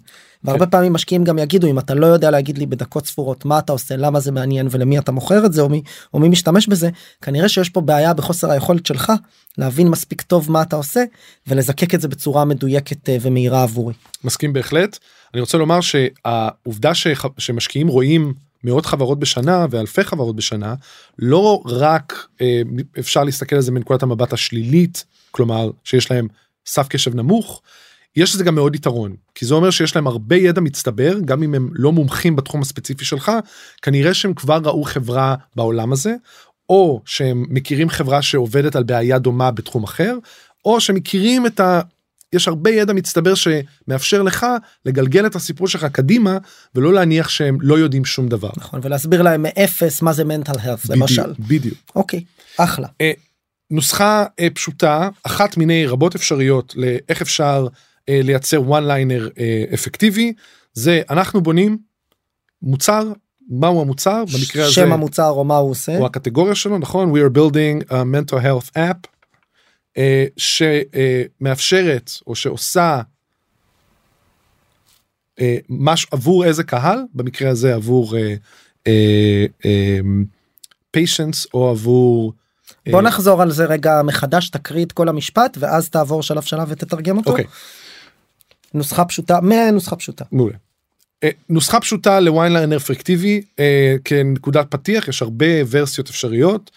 [0.43, 3.71] והרבה פעמים משקיעים גם יגידו אם אתה לא יודע להגיד לי בדקות ספורות מה אתה
[3.73, 5.81] עושה למה זה מעניין ולמי אתה מוכר את זה או מי
[6.13, 6.89] או מי משתמש בזה
[7.21, 9.11] כנראה שיש פה בעיה בחוסר היכולת שלך
[9.57, 11.03] להבין מספיק טוב מה אתה עושה
[11.47, 13.93] ולזקק את זה בצורה מדויקת אה, ומהירה עבורי.
[14.23, 14.97] מסכים בהחלט.
[15.33, 18.33] אני רוצה לומר שהעובדה שח- שמשקיעים רואים
[18.63, 20.75] מאות חברות בשנה ואלפי חברות בשנה
[21.19, 22.61] לא רק אה,
[22.99, 26.27] אפשר להסתכל על זה מנקודת המבט השלילית כלומר שיש להם
[26.65, 27.61] סף קשב נמוך.
[28.15, 31.53] יש לזה גם מאוד יתרון כי זה אומר שיש להם הרבה ידע מצטבר גם אם
[31.53, 33.31] הם לא מומחים בתחום הספציפי שלך
[33.81, 36.15] כנראה שהם כבר ראו חברה בעולם הזה
[36.69, 40.17] או שהם מכירים חברה שעובדת על בעיה דומה בתחום אחר
[40.65, 41.81] או שמכירים את ה...
[42.33, 44.45] יש הרבה ידע מצטבר שמאפשר לך
[44.85, 46.37] לגלגל את הסיפור שלך קדימה
[46.75, 48.49] ולא להניח שהם לא יודעים שום דבר.
[48.57, 51.21] נכון ולהסביר להם מאפס מה זה mental health למשל.
[51.21, 51.77] בדיוק, בדיוק.
[51.95, 52.23] אוקיי
[52.57, 52.87] אחלה.
[53.73, 57.67] נוסחה אה, פשוטה אחת מיני רבות אפשריות לאיך אפשר
[58.09, 60.33] אה, לייצר one liner אה, אפקטיבי
[60.73, 61.77] זה אנחנו בונים
[62.61, 63.11] מוצר
[63.49, 65.97] מהו המוצר במקרה הזה שם המוצר או מה הוא עושה.
[65.97, 69.07] או הקטגוריה שלו נכון we are building a mental health app
[69.97, 73.01] אה, שמאפשרת או שעושה
[75.39, 78.35] אה, משהו עבור איזה קהל במקרה הזה עבור אה,
[78.87, 79.99] אה, אה,
[80.97, 82.33] patients או עבור
[82.91, 86.67] בוא אה, נחזור על זה רגע מחדש תקריא את כל המשפט ואז תעבור שלב שלב
[86.67, 87.31] ותתרגם אותו.
[87.31, 87.45] אוקיי
[88.73, 90.25] נוסחה פשוטה מנוסחה פשוטה.
[90.31, 90.55] מעולה.
[91.23, 96.71] אה, נוסחה פשוטה לוויינליינר פרקטיבי אה, כנקודת פתיח יש הרבה ורסיות אפשריות.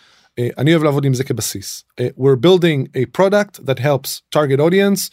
[0.58, 1.84] אני אוהב לעבוד עם זה כבסיס.
[2.00, 5.10] we're building a product that helps target audience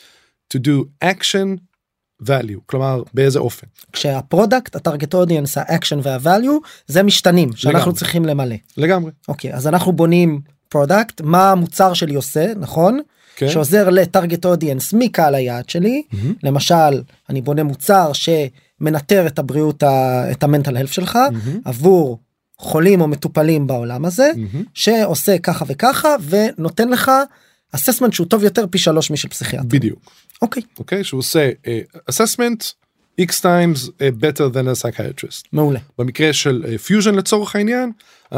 [0.54, 1.60] to do action
[2.24, 3.68] value כלומר באיזה אופן.
[3.94, 7.96] כשה product ה target audience ה action וה value זה משתנים שאנחנו לגמרי.
[7.96, 8.56] צריכים למלא.
[8.78, 9.12] לגמרי.
[9.28, 10.42] אוקיי אז אנחנו בונים
[10.78, 13.00] product מה המוצר שלי עושה נכון
[13.36, 13.50] כן.
[13.50, 16.34] שעוזר ל target audience מקהל היעד שלי מהמם.
[16.44, 21.60] למשל אני בונה מוצר שמנטר את הבריאות ה- את ה mental health שלך מהמם.
[21.66, 22.20] עבור
[22.58, 24.64] חולים או מטופלים בעולם הזה מהמם.
[24.74, 27.12] שעושה ככה וככה ונותן לך
[27.72, 29.68] assessment שהוא טוב יותר פי שלוש משל פסיכיאטר.
[29.68, 30.00] בדיוק.
[30.42, 31.80] אוקיי אוקיי שהוא עושה אה,
[32.12, 32.74] assessment
[33.22, 35.44] x times אה, better than a psychiatrist.
[35.54, 35.80] מעולה.
[36.00, 37.92] במקרה של פיוז'ן לצורך העניין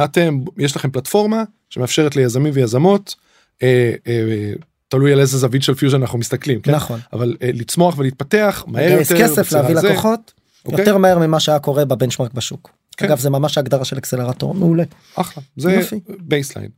[0.04, 1.44] אתם יש לכם פלטפורמה
[1.76, 3.16] שמאפשרת ליזמים ויזמות
[3.64, 4.54] אה, אה,
[4.88, 6.76] תלוי על איזה זווית של פיוז'ן אנחנו מסתכלים כן?
[6.76, 7.00] נכון.
[7.14, 9.90] אבל אה, לצמוח ולהתפתח מהר יותר כסף להביא זה.
[9.90, 10.34] לקוחות
[10.66, 10.80] אוקיי?
[10.80, 12.70] יותר מהר ממה שהיה קורה ב benchmark בשוק.
[12.98, 13.06] כן.
[13.06, 14.84] אגב זה ממש הגדרה של accelerator מעולה.
[15.16, 15.82] אחלה זה.
[16.20, 16.70] baseline.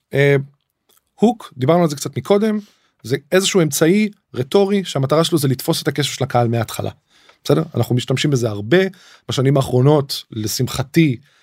[1.15, 2.59] hook דיברנו על זה קצת מקודם
[3.03, 6.91] זה איזשהו אמצעי רטורי שהמטרה שלו זה לתפוס את הקשב של הקהל מההתחלה.
[7.43, 8.77] בסדר אנחנו משתמשים בזה הרבה
[9.29, 11.36] בשנים האחרונות לשמחתי אה,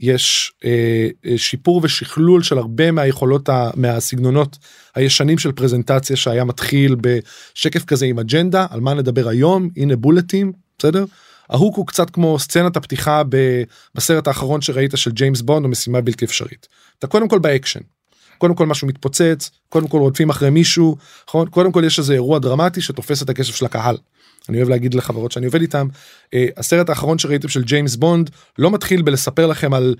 [0.00, 4.58] יש אה, אה, שיפור ושכלול של הרבה מהיכולות מהסגנונות
[4.94, 10.52] הישנים של פרזנטציה שהיה מתחיל בשקף כזה עם אג'נדה על מה נדבר היום הנה bullets
[10.78, 11.04] בסדר.
[11.50, 13.22] ה hook הוא קצת כמו סצנת הפתיחה
[13.94, 16.68] בסרט האחרון שראית של ג'יימס בונד או משימה בלתי אפשרית.
[16.98, 17.80] אתה קודם כל באקשן.
[18.38, 20.96] קודם כל משהו מתפוצץ קודם כל רודפים אחרי מישהו
[21.28, 21.48] נכון?
[21.48, 23.96] קודם כל יש איזה אירוע דרמטי שתופס את הקשב של הקהל.
[24.48, 25.88] אני אוהב להגיד לחברות שאני עובד איתם
[26.34, 29.94] אה, הסרט האחרון שראיתם של ג'יימס בונד לא מתחיל בלספר לכם על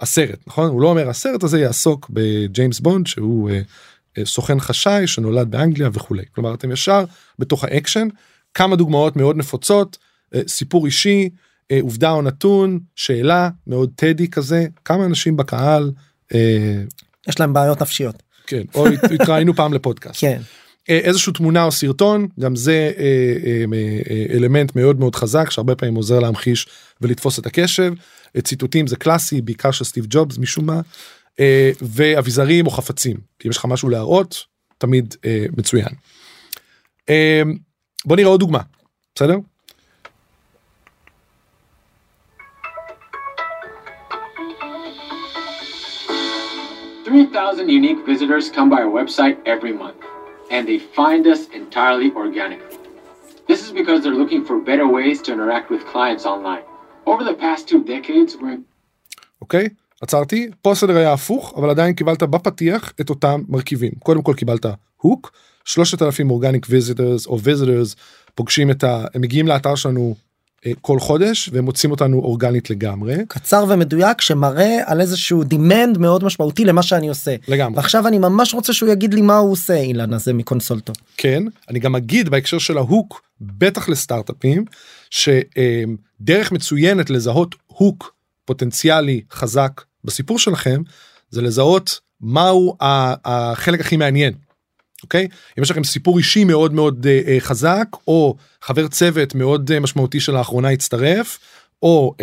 [0.00, 3.60] הסרט נכון הוא לא אומר הסרט הזה יעסוק בג'יימס בונד שהוא אה,
[4.18, 7.04] אה, סוכן חשאי שנולד באנגליה וכולי כלומר אתם ישר
[7.38, 8.08] בתוך האקשן
[8.54, 9.98] כמה דוגמאות מאוד נפוצות
[10.34, 11.28] אה, סיפור אישי
[11.70, 15.92] אה, עובדה או נתון שאלה מאוד טדי כזה כמה אנשים בקהל
[16.34, 16.82] אה,
[17.28, 18.22] יש להם בעיות נפשיות.
[18.46, 20.40] כן או הת- התראינו פעם לפודקאסט כן.
[20.88, 23.64] אה, איזשהו תמונה או סרטון גם זה אה,
[24.10, 26.66] אה, אלמנט מאוד מאוד חזק שהרבה פעמים עוזר להמחיש
[27.00, 27.92] ולתפוס את הקשב
[28.38, 30.80] ציטוטים זה קלאסי בעיקר של סטיב ג'ובס משום מה
[31.82, 34.44] ואביזרים או חפצים כי אם יש לך משהו להראות
[34.78, 35.14] תמיד
[35.56, 35.88] מצוין.
[38.04, 38.60] בוא נראה עוד דוגמה
[39.14, 39.36] בסדר.
[47.10, 50.00] 3,000 unique visitors come by our website every month,
[50.54, 52.76] and they find us entirely organically.
[53.50, 56.64] This is because they're looking for better ways to interact with clients online.
[57.10, 58.58] Over the past two decades, we're
[59.42, 59.68] אוקיי
[60.02, 64.66] עצרתי פה הסדר היה הפוך אבל עדיין קיבלת בפתיח את אותם מרכיבים קודם כל קיבלת
[64.96, 65.32] hook
[65.64, 67.96] 3,000 organic visitors או visitors
[68.34, 69.04] פוגשים את ה...
[69.14, 70.29] הם מגיעים לאתר שלנו אה,
[70.80, 76.64] כל חודש והם מוצאים אותנו אורגנית לגמרי קצר ומדויק שמראה על איזשהו demand מאוד משמעותי
[76.64, 77.36] למה שאני עושה.
[77.48, 80.92] לגמרי ועכשיו אני ממש רוצה שהוא יגיד לי מה הוא עושה אילן הזה מקונסולטו.
[81.16, 84.64] כן אני גם אגיד בהקשר של ה hook בטח לסטארט-אפים
[85.10, 90.82] שדרך מצוינת לזהות hook פוטנציאלי חזק בסיפור שלכם
[91.30, 94.32] זה לזהות מהו החלק הכי מעניין.
[95.02, 99.72] אוקיי אם יש לכם סיפור אישי מאוד מאוד אה, אה, חזק או חבר צוות מאוד
[99.72, 101.38] אה, משמעותי שלאחרונה הצטרף
[101.82, 102.14] או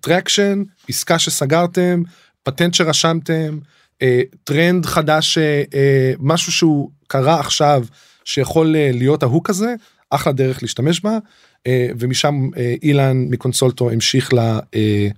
[0.00, 2.02] traction עסקה שסגרתם
[2.42, 3.58] פטנט שרשמתם
[4.02, 7.86] אה, טרנד חדש אה, אה, משהו שהוא קרה עכשיו
[8.24, 9.74] שיכול אה, להיות ה hook הזה
[10.10, 11.18] אחלה דרך להשתמש בה
[11.66, 14.38] אה, ומשם אה, אילן מקונסולטו המשיך ל...
[14.74, 15.08] אה,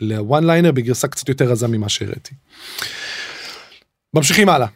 [0.00, 2.34] ל one liner בגרסה קצת יותר רזה ממה שהראיתי.
[4.14, 4.66] ממשיכים הלאה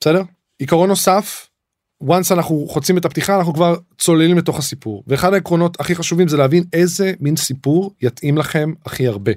[0.00, 0.22] בסדר
[0.58, 1.48] עיקרון נוסף
[2.02, 6.36] once אנחנו חוצים את הפתיחה אנחנו כבר צוללים לתוך הסיפור ואחד העקרונות הכי חשובים זה
[6.36, 9.32] להבין איזה מין סיפור יתאים לכם הכי הרבה.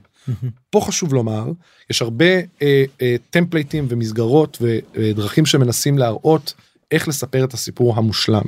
[0.69, 1.51] פה חשוב לומר
[1.89, 6.53] יש הרבה אה, אה, templates ומסגרות ודרכים שמנסים להראות
[6.91, 8.43] איך לספר את הסיפור המושלם.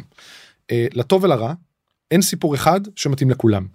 [0.72, 1.54] אה, לטוב ולרע
[2.12, 3.66] אין סיפור אחד שמתאים לכולם.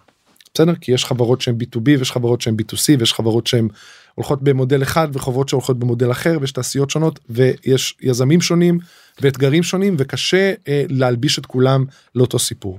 [0.55, 3.69] בסדר כי יש חברות שהן b2b ויש חברות שהן b2c ויש חברות שהן
[4.15, 8.79] הולכות במודל אחד וחברות שהולכות במודל אחר ויש תעשיות שונות ויש יזמים שונים
[9.21, 12.79] ואתגרים שונים וקשה אה, להלביש את כולם לאותו סיפור.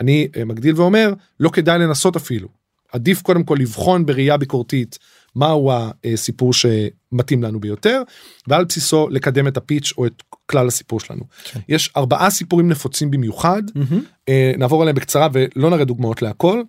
[0.00, 2.48] אני אה, מגדיל ואומר לא כדאי לנסות אפילו
[2.92, 4.98] עדיף קודם כל לבחון בראייה ביקורתית
[5.36, 5.72] מהו
[6.04, 8.02] הסיפור שמתאים לנו ביותר
[8.48, 11.22] ועל בסיסו לקדם את הפיץ' או את כלל הסיפור שלנו.
[11.44, 11.60] כן.
[11.68, 14.02] יש ארבעה סיפורים נפוצים במיוחד מהמם.
[14.28, 16.62] אה, נעבור עליהם בקצרה ולא נראה דוגמאות להכל.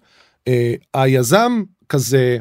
[0.47, 2.38] אה, היזם כזה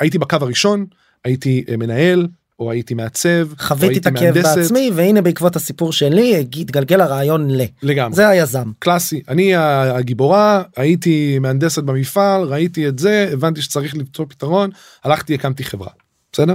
[0.00, 0.86] הייתי בקו הראשון
[1.24, 4.34] הייתי אה, מנהל או הייתי מעצב חוויתי את הכאב.
[4.34, 7.62] בעצמי והנה בעקבות הסיפור שלי התגלגל הרעיון ל.
[7.82, 8.16] לגמרי.
[8.16, 8.72] זה היזם.
[8.78, 14.70] קלאסי אני הגיבורה הייתי מהנדסת במפעל ראיתי את זה הבנתי שצריך למצוא פתרון
[15.04, 15.90] הלכתי הקמתי חברה
[16.32, 16.54] בסדר.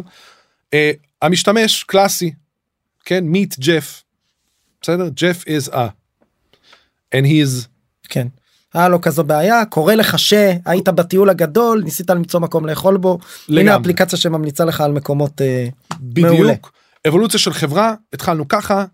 [0.76, 0.78] Uh,
[1.22, 2.34] המשתמש קלאסי
[3.06, 4.04] כן meet ג'ף
[4.82, 5.78] בסדר ג'ף is a
[7.16, 7.68] and he is
[8.10, 8.28] כן.
[8.74, 13.20] היה לו כזו בעיה קורא לך שהיית בטיול הגדול ניסית למצוא מקום לאכול בו.
[13.50, 13.82] הנה לגמרי.
[13.82, 15.68] אפליקציה שממליצה לך על מקומות אה,
[16.16, 16.54] מעולה.
[16.54, 16.72] בדיוק
[17.08, 18.86] אבולוציה של חברה התחלנו ככה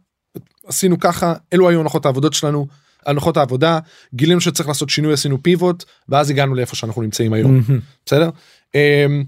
[0.67, 2.67] עשינו ככה אלו היו הנחות העבודות שלנו
[3.05, 3.79] הנחות העבודה
[4.13, 7.61] גילינו שצריך לעשות שינוי עשינו פיבוט ואז הגענו לאיפה שאנחנו נמצאים היום.
[8.05, 8.29] בסדר?
[8.75, 9.23] אמ,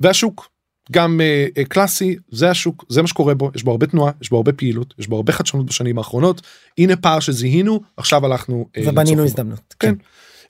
[0.00, 0.48] והשוק
[0.92, 4.30] גם אה, אה, קלאסי זה השוק זה מה שקורה בו יש בו הרבה תנועה יש
[4.30, 6.42] בו הרבה פעילות יש בו הרבה חדשנות בשנים האחרונות
[6.78, 9.24] הנה פער שזיהינו עכשיו הלכנו אה, ובנינו.
[9.24, 9.74] הזדמנות.
[9.78, 9.94] כן.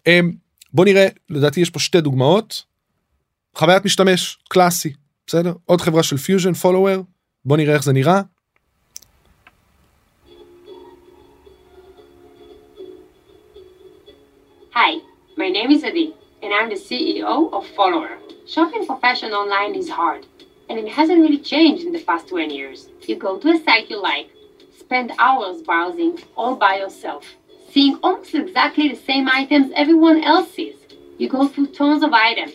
[0.07, 0.33] אמ,
[0.73, 2.63] בוא נראה לדעתי יש פה שתי דוגמאות.
[3.55, 4.93] חוויית משתמש קלאסי
[5.27, 7.05] בסדר עוד חברה של פיוז'ן follower
[7.45, 8.23] בוא נראה איך זה נראה.
[14.75, 14.95] Hi,
[15.37, 18.19] my name is Adi, and I'm the CEO of Follower.
[18.47, 20.27] Shopping for fashion online is hard,
[20.69, 22.91] and it hasn't really changed in the past 20 years.
[23.09, 24.29] You go to a site you like,
[24.79, 27.25] spend hours browsing all by yourself,
[27.71, 30.77] seeing almost exactly the same items everyone else sees.
[31.17, 32.53] You go through tons of items.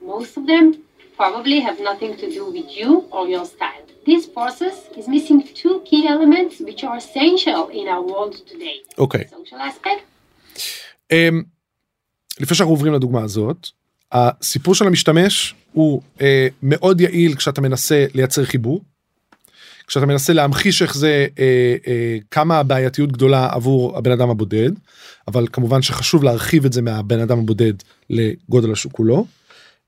[0.00, 0.82] Most of them
[1.14, 3.84] probably have nothing to do with you or your style.
[4.06, 8.80] This process is missing two key elements which are essential in our world today.
[8.98, 9.26] Okay.
[9.26, 10.02] Social aspect.
[11.12, 11.51] Um,
[12.40, 13.68] לפני שאנחנו עוברים לדוגמה הזאת
[14.12, 18.80] הסיפור של המשתמש הוא אה, מאוד יעיל כשאתה מנסה לייצר חיבור.
[19.86, 24.70] כשאתה מנסה להמחיש איך זה אה, אה, כמה הבעייתיות גדולה עבור הבן אדם הבודד
[25.28, 27.72] אבל כמובן שחשוב להרחיב את זה מהבן אדם הבודד
[28.10, 29.26] לגודל השוק כולו.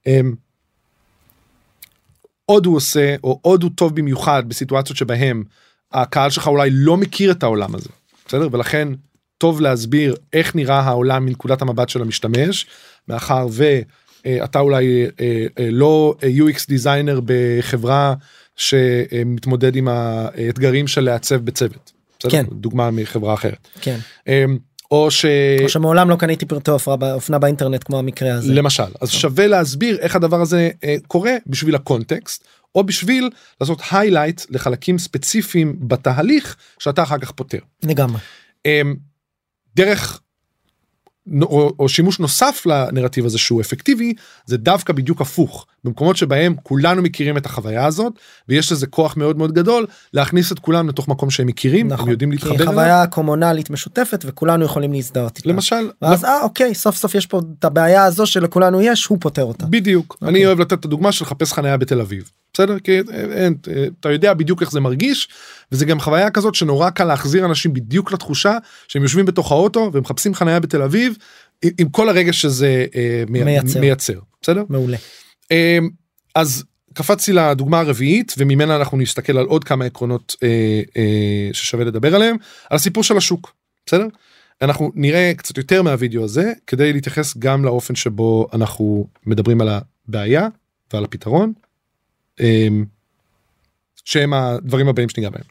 [0.06, 0.34] אמ,
[2.46, 5.44] עוד הוא עושה או עוד הוא טוב במיוחד בסיטואציות שבהם
[5.92, 7.88] הקהל שלך אולי לא מכיר את העולם הזה
[8.26, 8.88] בסדר ולכן
[9.44, 12.66] טוב להסביר איך נראה העולם מנקודת המבט של המשתמש
[13.08, 18.14] מאחר ואתה אולי אה, אה, לא UX דיזיינר בחברה
[18.56, 21.92] שמתמודד עם האתגרים של לעצב בצוות.
[22.28, 22.44] כן.
[22.52, 23.68] דוגמה מחברה אחרת.
[23.80, 23.98] כן.
[24.26, 24.58] אמ,
[24.90, 25.24] או ש...
[25.62, 28.54] או שמעולם לא קניתי פרטי אופנה באינטרנט כמו המקרה הזה.
[28.54, 33.30] למשל אז שווה להסביר איך הדבר הזה אה, קורה בשביל הקונטקסט או בשביל
[33.60, 37.58] לעשות היילייט לחלקים ספציפיים בתהליך שאתה אחר כך פותר.
[37.82, 38.18] לגמרי.
[39.76, 40.20] דרך
[41.42, 44.14] או, או שימוש נוסף לנרטיב הזה שהוא אפקטיבי
[44.46, 48.12] זה דווקא בדיוק הפוך במקומות שבהם כולנו מכירים את החוויה הזאת
[48.48, 52.04] ויש לזה כוח מאוד מאוד גדול להכניס את כולם לתוך מקום שהם מכירים נכון.
[52.04, 52.66] הם יודעים כי להתחבר אליו.
[52.66, 55.48] חוויה קומונלית משותפת וכולנו יכולים להזדהות איתה.
[55.48, 59.44] למשל ואז אה אוקיי סוף סוף יש פה את הבעיה הזו שלכולנו יש הוא פותר
[59.44, 59.66] אותה.
[59.66, 60.28] בדיוק אוקיי.
[60.28, 62.98] אני אוהב לתת את הדוגמה של לחפש חניה בתל אביב בסדר כי
[63.32, 63.54] אין,
[64.00, 65.28] אתה יודע בדיוק איך זה מרגיש
[65.72, 70.34] וזה גם חוויה כזאת שנורא קל להחזיר אנשים בדיוק לתחושה שהם יושבים בתוך האוטו ומחפשים
[70.34, 71.16] חניה בתל אביב
[71.64, 73.80] עם- עם כל הרגש שזה אה, מי- מייצר.
[73.80, 74.96] מייצר בסדר מעולה.
[75.52, 75.78] אה,
[76.34, 76.64] אז
[76.94, 80.48] קפצתי לדוגמה הרביעית וממנה אנחנו נסתכל על עוד כמה עקרונות אה,
[80.96, 81.02] אה,
[81.52, 82.36] ששווה לדבר עליהם
[82.70, 83.52] על הסיפור של השוק
[83.86, 84.06] בסדר
[84.62, 89.68] אנחנו נראה קצת יותר מהווידאו הזה כדי להתייחס גם לאופן שבו אנחנו מדברים על
[90.08, 90.48] הבעיה
[90.92, 91.52] ועל הפתרון.
[92.39, 92.67] אה,
[94.05, 95.43] שהם הדברים הבאים שניגע בהם.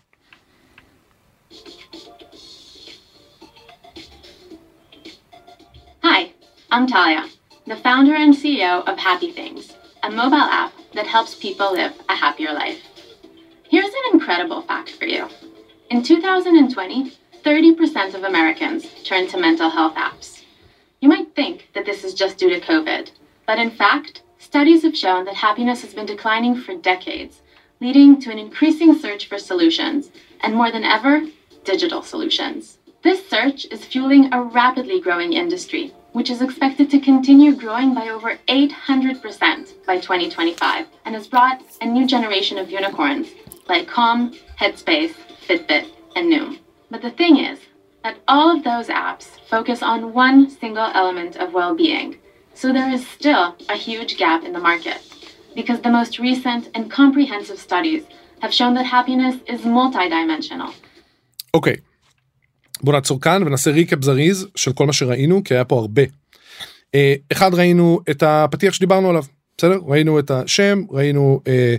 [6.02, 6.32] Hi,
[6.72, 7.24] I'm Talia,
[7.66, 9.64] the founder and CEO of Happy Things,
[10.02, 12.80] a mobile app that helps people live a happier life.
[13.70, 15.28] Here's an incredible fact for you.
[15.90, 17.12] In 2020,
[17.44, 20.42] 30% of Americans turned to mental health apps.
[21.00, 23.10] You might think that this is just due to COVID,
[23.46, 27.41] but in fact, studies have shown that happiness has been declining for decades,
[27.79, 31.21] leading to an increasing search for solutions, and more than ever,
[31.63, 32.77] digital solutions.
[33.03, 38.09] This search is fueling a rapidly growing industry, which is expected to continue growing by
[38.09, 43.29] over 800% by 2025, and has brought a new generation of unicorns
[43.69, 45.13] like Calm, Headspace,
[45.47, 46.59] Fitbit, and Noom.
[46.91, 47.59] But the thing is
[48.03, 52.17] that all of those apps focus on one single element of well being,
[52.61, 54.99] so there is still a huge gap in the market.
[55.55, 58.03] Because the most recent and comprehensive studies
[58.43, 60.71] have shown that happiness is multidimensional.
[61.53, 61.75] אוקיי.
[62.83, 66.01] בוא נעצור כאן ונעשה ריקאפ זריז של כל מה שראינו כי היה פה הרבה.
[66.95, 69.23] אה, אחד ראינו את הפתיח שדיברנו עליו
[69.57, 71.75] בסדר ראינו את השם ראינו אה,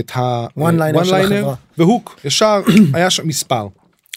[0.00, 1.54] את ה-one של החברה.
[1.78, 2.62] והוק ישר
[2.94, 3.66] היה שם מספר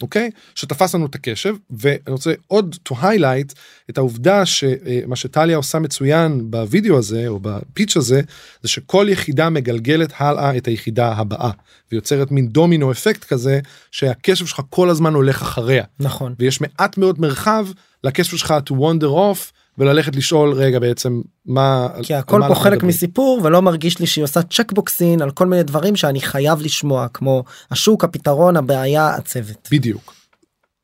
[0.01, 0.29] אוקיי?
[0.55, 3.53] שתפס לנו את הקשב ואני רוצה עוד to highlight
[3.89, 8.21] את העובדה שמה שטליה עושה מצוין בווידאו הזה או בפיץ' הזה
[8.63, 11.51] זה שכל יחידה מגלגלת הלאה את היחידה הבאה
[11.91, 13.59] ויוצרת מין דומינו אפקט כזה
[13.91, 15.83] שהקשב שלך כל הזמן הולך אחריה.
[15.99, 16.35] נכון.
[16.39, 17.67] ויש מעט מאוד מרחב
[18.03, 22.89] לקשב שלך to wander off וללכת לשאול רגע בעצם מה כי הכל פה חלק מדברים.
[22.89, 27.43] מסיפור ולא מרגיש לי שהיא עושה צ'קבוקסין על כל מיני דברים שאני חייב לשמוע כמו
[27.71, 29.67] השוק הפתרון הבעיה הצוות.
[29.71, 30.13] בדיוק.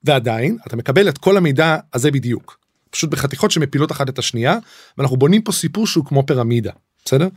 [0.04, 2.60] ועדיין אתה מקבל את כל המידע הזה בדיוק.
[2.90, 4.58] פשוט בחתיכות שמפילות אחת את השנייה
[4.98, 6.72] ואנחנו בונים פה סיפור שהוא כמו פירמידה
[7.06, 7.28] בסדר?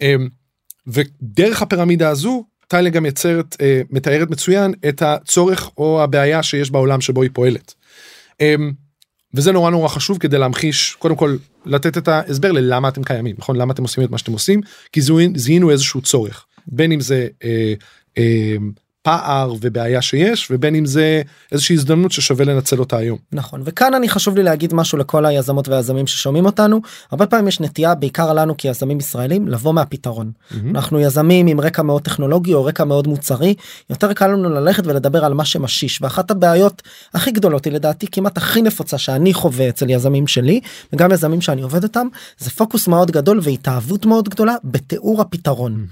[0.00, 0.28] אמ,
[0.86, 7.00] ודרך הפירמידה הזו טליה גם יצרת אה, מתארת מצוין את הצורך או הבעיה שיש בעולם
[7.00, 7.74] שבו היא פועלת.
[9.34, 11.36] וזה נורא נורא חשוב כדי להמחיש קודם כל
[11.66, 13.56] לתת את ההסבר ללמה אתם קיימים נכון?
[13.56, 14.60] למה אתם עושים את מה שאתם עושים?
[14.92, 15.00] כי
[15.34, 16.46] זיהינו איזשהו צורך.
[16.66, 17.74] בין אם זה אה,
[18.18, 18.56] אה,
[19.06, 23.18] פער ובעיה שיש ובין אם זה איזושהי הזדמנות ששווה לנצל אותה היום.
[23.32, 27.60] נכון וכאן אני חשוב לי להגיד משהו לכל היזמות והיזמים ששומעים אותנו הרבה פעמים יש
[27.60, 30.30] נטייה בעיקר לנו כיזמים ישראלים לבוא מהפתרון
[30.70, 33.54] אנחנו יזמים עם רקע מאוד טכנולוגי או רקע מאוד מוצרי
[33.90, 36.82] יותר קל לנו ללכת ולדבר על מה שמשיש ואחת הבעיות
[37.14, 40.60] הכי גדולות היא לדעתי כמעט הכי נפוצה שאני חווה אצל יזמים שלי
[40.92, 42.06] וגם יזמים שאני עובד איתם
[42.38, 45.86] זה פוקוס מאוד גדול והתאהבות מאוד גדולה בתיאור הפתרון.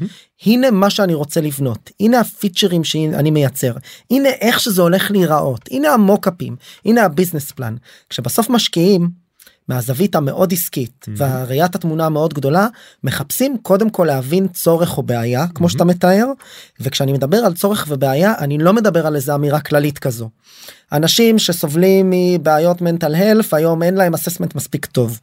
[0.47, 1.91] הנה מה שאני רוצה לבנות.
[2.01, 3.73] הנה הפיצ'רים שאני מייצר.
[4.11, 5.69] הנה איך שזה הולך להיראות.
[5.71, 6.57] הנה המוקאפים.
[6.85, 7.77] הנה הביזנס פלן.
[8.09, 9.25] כשבסוף משקיעים
[9.69, 12.67] מהזווית המאוד עסקית והראיית התמונה המאוד גדולה
[13.05, 16.27] מחפשים קודם כל להבין צורך או בעיה כמו שאתה מתאר
[16.81, 20.31] וכשאני מדבר על צורך ובעיה אני לא מדבר על איזה אמירה כללית כזו.
[20.93, 25.21] אנשים שסובלים מבעיות מנטל הלף היום אין להם אססמנט מספיק טוב.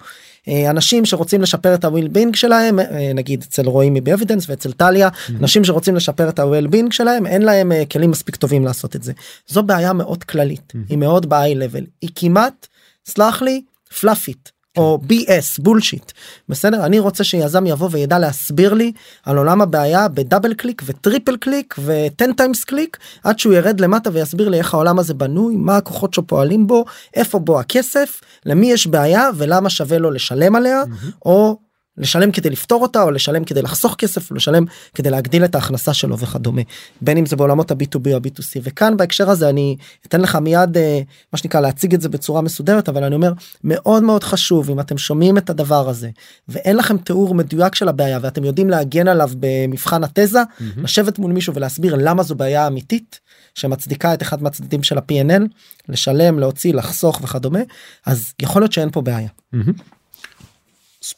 [0.47, 5.09] אה, אנשים שרוצים לשפר את ה-well being שלהם אה, נגיד אצל רועי מבי-אבידנס ואצל טליה
[5.39, 9.03] אנשים שרוצים לשפר את ה-well being שלהם אין להם אה, כלים מספיק טובים לעשות את
[9.03, 9.13] זה.
[9.47, 11.85] זו בעיה מאוד כללית היא מאוד ב-high level.
[12.01, 12.67] היא כמעט
[13.05, 13.61] סלח לי
[13.99, 16.11] פלאפית או BS בולשיט
[16.49, 16.85] בסדר?
[16.85, 18.91] אני רוצה שיזם יבוא וידע להסביר לי
[19.25, 23.79] על עולם הבעיה ב double click ו triple click ו-10 times click עד שהוא ירד
[23.79, 28.71] למטה ויסביר לי איך העולם הזה בנוי מה הכוחות שפועלים בו איפה בו הכסף למי
[28.71, 30.83] יש בעיה ולמה שווה לו לשלם עליה
[31.25, 31.59] או
[31.97, 35.93] לשלם כדי לפתור אותה או לשלם כדי לחסוך כסף או לשלם כדי להגדיל את ההכנסה
[35.93, 36.61] שלו וכדומה.
[37.01, 39.77] בין אם זה בעולמות ה-B2B או ה-B2C וכאן בהקשר הזה אני
[40.07, 41.01] אתן לך מיד אה,
[41.33, 44.97] מה שנקרא להציג את זה בצורה מסודרת אבל אני אומר מאוד מאוד חשוב אם אתם
[44.97, 46.09] שומעים את הדבר הזה
[46.47, 50.41] ואין לכם תיאור מדויק של הבעיה ואתם יודעים להגן עליו במבחן התזה
[50.77, 53.19] לשבת מול מישהו ולהסביר למה זו בעיה אמיתית
[53.55, 55.41] שמצדיקה את אחד מהצדדים של ה-P&L
[55.89, 57.59] לשלם להוציא לחסוך וכדומה
[58.05, 59.29] אז יכול להיות שאין פה בעיה.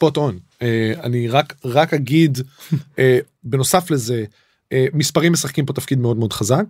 [0.04, 0.40] ספוט און
[1.04, 2.38] אני רק רק אגיד
[3.00, 4.24] אה, בנוסף לזה
[4.74, 6.66] אה, מספרים משחקים פה תפקיד מאוד מאוד חזק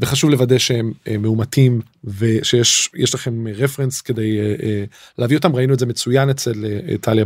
[0.00, 4.84] וחשוב לוודא שהם אה, מאומתים ושיש יש לכם רפרנס כדי אה, אה,
[5.18, 5.56] להביא אותם.
[5.56, 7.24] ראינו את זה מצוין אצל אה, טליה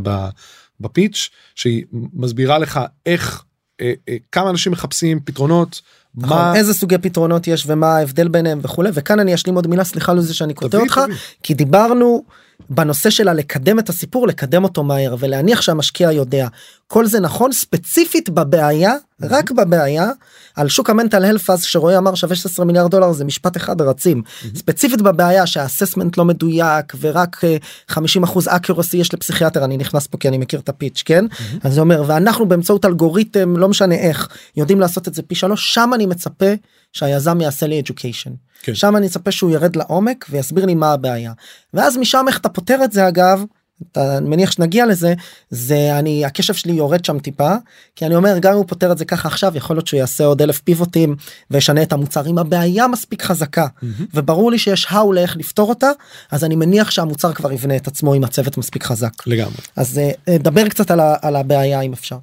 [0.81, 3.45] בפיץ' שהיא מסבירה לך איך
[3.81, 5.81] אה, אה, כמה אנשים מחפשים פתרונות
[6.15, 8.91] נכון, מה איזה סוגי פתרונות יש ומה ההבדל ביניהם וכולי.
[8.95, 11.17] וכאן אני אשלים עוד מילה סליחה על זה שאני קוטע אותך תביא.
[11.43, 12.25] כי דיברנו
[12.71, 16.49] בנושא שלה לקדם את הסיפור לקדם אותו מהר ולהניח שהמשקיע יודע.
[16.87, 20.11] כל זה נכון ספציפית בבעיה רק בבעיה
[20.57, 24.23] על שוק המנטל הלף אז שרועי אמר שווה 16 מיליארד דולר זה משפט אחד רצים.
[24.55, 27.57] ספציפית בבעיה שהאססמנט לא מדויק ורק אה,
[27.89, 31.25] 50 אחוז אקיורסי יש לפסיכיאטר אני נכנס פה כי אני מכיר את הפיץ' כן?
[31.63, 35.75] אז זה אומר ואנחנו באמצעות אלגוריתם לא משנה איך יודעים לעשות את זה פי שלוש
[35.75, 36.53] שם אני מצפה
[36.93, 38.31] שהיזם יעשה לי education.
[38.63, 38.75] כן.
[38.75, 41.33] שם אני מצפה שהוא ירד לעומק ויסביר לי מה הבעיה
[41.75, 43.45] ואז משם איך אתה פותר את זה אגב.
[43.93, 45.15] אתה מניח שנגיע לזה
[45.51, 47.55] זה אני הקשב שלי יורד שם טיפה
[47.97, 50.25] כי אני אומר גם אם הוא פותר את זה ככה עכשיו יכול להיות שהוא יעשה
[50.25, 51.17] עוד אלף פיבוטים
[51.51, 53.67] וישנה את המוצר אם הבעיה מספיק חזקה
[54.15, 55.91] וברור לי שיש how לאיך לפתור אותה
[56.31, 59.57] אז אני מניח שהמוצר כבר יבנה את עצמו עם הצוות מספיק חזק לגמרי.
[59.77, 62.19] אז אה, אה, דבר קצת על, ה, על הבעיה אם אפשר.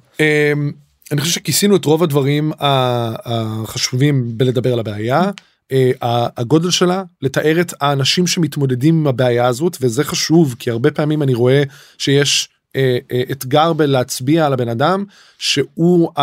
[1.12, 5.30] אני חושב שכיסינו את רוב הדברים ה- החשובים בלדבר על הבעיה.
[5.72, 5.90] אה,
[6.36, 11.34] הגודל שלה לתאר את האנשים שמתמודדים עם הבעיה הזאת וזה חשוב כי הרבה פעמים אני
[11.34, 11.62] רואה
[11.98, 15.04] שיש אה, אה, אתגר בלהצביע על הבן אדם
[15.38, 16.22] שהוא ה...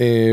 [0.00, 0.32] אה,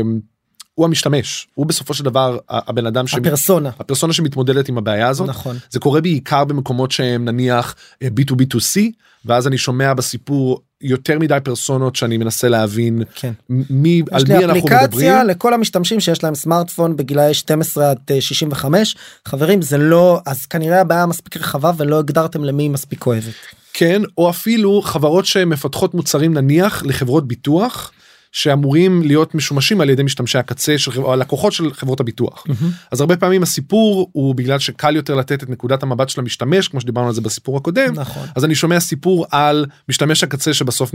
[0.74, 3.70] הוא המשתמש הוא בסופו של דבר הבן אדם הפרסונה.
[3.78, 5.56] הפרסונה שמתמודדת עם הבעיה הזאת נכון.
[5.70, 8.80] זה קורה בעיקר במקומות שהם נניח אה, B2B2C
[9.24, 13.32] ואז אני שומע בסיפור יותר מדי פרסונות שאני מנסה להבין כן.
[13.70, 14.78] מי על יש מי לי אנחנו מדברים.
[14.78, 18.96] אפליקציה לכל המשתמשים שיש להם סמארטפון בגילאי 12 עד אה, 65
[19.28, 23.34] חברים זה לא אז כנראה הבעיה מספיק רחבה ולא הגדרתם למי היא מספיק אוהבת.
[23.72, 27.92] כן או אפילו חברות שמפתחות מוצרים נניח לחברות ביטוח
[28.36, 32.46] שאמורים להיות משומשים על ידי משתמשי הקצה של חברות הלקוחות של חברות הביטוח.
[32.92, 36.80] אז הרבה פעמים הסיפור הוא בגלל שקל יותר לתת את נקודת המבט של המשתמש כמו
[36.80, 37.94] שדיברנו על זה בסיפור הקודם.
[37.94, 38.26] נכון.
[38.36, 40.94] אז אני שומע סיפור על משתמש הקצה שבסוף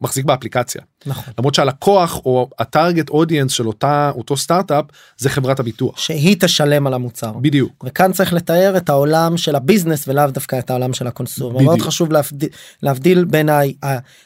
[0.00, 4.84] מחזיק באפליקציה נכון למרות שהלקוח או הטארגט אודיאנס של אותה אותו סטארט-אפ
[5.18, 7.32] זה חברת הביטוח שהיא תשלם על המוצר.
[7.32, 11.11] בדיוק וכאן צריך לתאר את העולם של ה business ולאו דווקא את העולם של ה
[11.11, 11.54] consumer.
[11.54, 11.62] בדיוק.
[11.62, 12.48] מאוד חשוב להבדיל,
[12.82, 13.48] להבדיל בין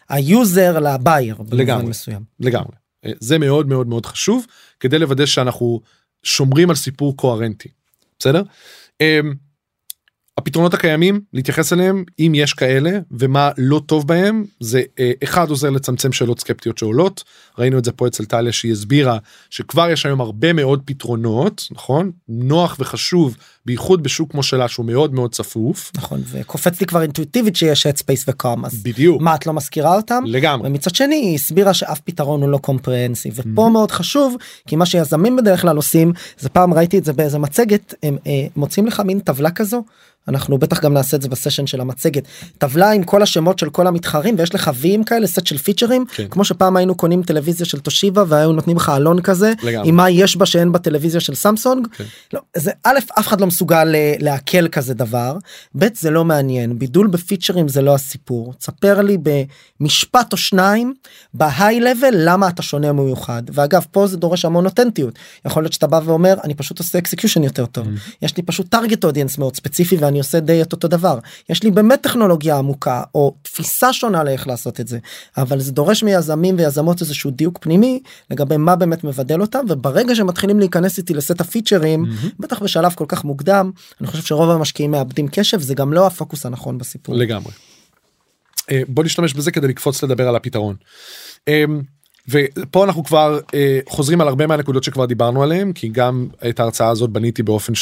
[0.08, 1.86] ה user ל buyer לגמרי.
[1.86, 2.22] מסוים.
[2.40, 4.46] לגמרי אה, זה מאוד מאוד מאוד חשוב
[4.80, 5.80] כדי לוודא שאנחנו
[6.22, 7.68] שומרים על סיפור קוהרנטי
[8.18, 8.42] בסדר.
[10.38, 15.70] הפתרונות הקיימים להתייחס אליהם אם יש כאלה ומה לא טוב בהם זה אה, אחד עוזר
[15.70, 17.24] לצמצם שאלות סקפטיות שעולות.
[17.58, 19.18] ראינו את זה פה אצל טליה שהיא הסבירה
[19.50, 22.10] שכבר יש היום הרבה מאוד פתרונות נכון?
[22.28, 25.92] נוח וחשוב בייחוד בשוק כמו שלה שהוא מאוד מאוד צפוף.
[25.96, 29.22] נכון וקופץ לי כבר אינטואיטיבית שיש headspace וקום אז בדיוק.
[29.22, 30.22] מה את לא מזכירה אותם?
[30.26, 30.68] לגמרי.
[30.68, 34.36] ומצד שני היא הסבירה שאף פתרון הוא לא קומפרהנסיב ופה מאוד חשוב
[34.68, 38.46] כי מה שיזמים בדרך כלל עושים זה פעם ראיתי את זה באיזה מצגת הם אה,
[38.56, 39.84] מוצאים לך מין טבלה כזו.
[40.28, 42.22] אנחנו בטח גם נעשה את זה בסשן של המצגת.
[42.58, 46.04] טבלה עם כל השמות של כל המתחרים ויש לך ויים כאלה סט של פיצ'רים.
[46.14, 46.26] כן.
[46.30, 49.88] כמו שפעם היינו קונים טלוויזיה של תושיבה והיו נותנים לך עלון כזה לגמרי.
[49.88, 51.86] עם מה יש בה שאין בטלוויזיה של סמסונג.
[51.96, 52.04] כן.
[52.32, 55.36] לא, זה א' אף אחד לא מסוגל אה, לעכל כזה דבר.
[55.78, 56.78] ב' זה לא מעניין.
[56.78, 58.54] בידול ב features זה לא הסיפור.
[58.58, 59.18] תספר לי
[59.80, 60.94] במשפט או שניים
[61.34, 63.42] ב high level למה אתה שונה ומיוחד.
[63.52, 65.14] ואגב פה זה דורש המון אותנטיות.
[65.46, 67.86] יכול להיות שאתה בא ואומר אני פשוט עושה execution יותר טוב.
[68.22, 71.70] יש לי פשוט target audience מאוד ספציפי ואני עושה די את אותו דבר יש לי
[71.70, 74.98] באמת טכנולוגיה עמוקה או תפיסה שונה לאיך לעשות את זה
[75.36, 78.00] אבל זה דורש מיזמים ויזמות איזשהו דיוק פנימי
[78.30, 82.04] לגבי מה באמת מבדל אותם וברגע שמתחילים להיכנס איתי לסט הפיצ'רים
[82.40, 86.46] בטח בשלב כל כך מוקדם אני חושב שרוב המשקיעים מאבדים קשב זה גם לא הפוקוס
[86.46, 87.14] הנכון בסיפור.
[87.14, 87.52] לגמרי.
[88.70, 90.76] אה, בוא נשתמש בזה כדי לקפוץ לדבר על הפתרון.
[91.48, 91.64] אה,
[92.28, 96.88] ופה אנחנו כבר אה, חוזרים על הרבה מהנקודות שכבר דיברנו עליהם כי גם את ההרצאה
[96.88, 97.72] הזאת בניתי באופן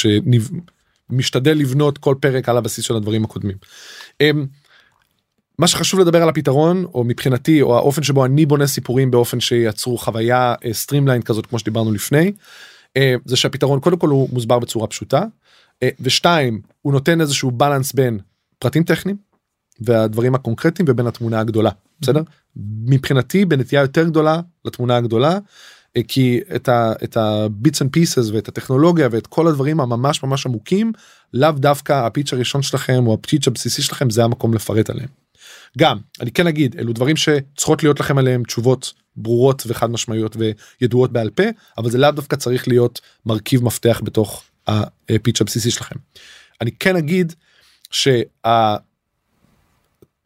[1.12, 3.56] שמשתדל לבנות כל פרק על הבסיס של הדברים הקודמים.
[4.20, 4.30] אה,
[5.58, 9.98] מה שחשוב לדבר על הפתרון או מבחינתי או האופן שבו אני בונה סיפורים באופן שייצרו
[9.98, 12.32] חוויה streamlined כזאת כמו שדיברנו לפני
[12.96, 15.24] אה, זה שהפתרון קודם כל הוא מוסבר בצורה פשוטה
[15.82, 18.18] אה, ושתיים הוא נותן איזשהו balance בין
[18.58, 19.16] פרטים טכניים
[19.80, 22.22] והדברים הקונקרטיים ובין התמונה הגדולה בסדר
[22.86, 25.38] מבחינתי בנטייה יותר גדולה לתמונה הגדולה אה,
[26.08, 30.46] כי את ה- את ה bits and pieces ואת הטכנולוגיה ואת כל הדברים הממש ממש
[30.46, 30.92] עמוקים
[31.34, 35.08] לאו דווקא הפיץ' הראשון שלכם או הפיץ' הבסיסי שלכם זה המקום לפרט עליהם.
[35.78, 40.36] גם אני כן אגיד אלו דברים שצריכות להיות לכם עליהם תשובות ברורות וחד משמעיות
[40.80, 41.42] וידועות בעל פה
[41.78, 45.96] אבל זה לאו דווקא צריך להיות מרכיב מפתח בתוך הפיץ' הבסיסי שלכם.
[46.60, 47.32] אני כן אגיד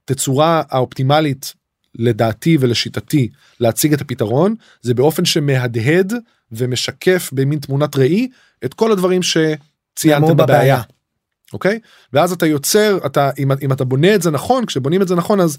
[0.05, 1.55] שהתצורה האופטימלית
[1.99, 3.29] לדעתי ולשיטתי
[3.61, 6.13] להציג את הפתרון זה באופן שמהדהד
[6.53, 8.29] ומשקף במין תמונת ראי
[8.65, 10.47] את כל הדברים שציינתם בבעיה.
[10.47, 10.83] בבעיה.
[11.53, 11.79] אוקיי
[12.13, 15.41] ואז אתה יוצר אתה אם, אם אתה בונה את זה נכון כשבונים את זה נכון
[15.41, 15.59] אז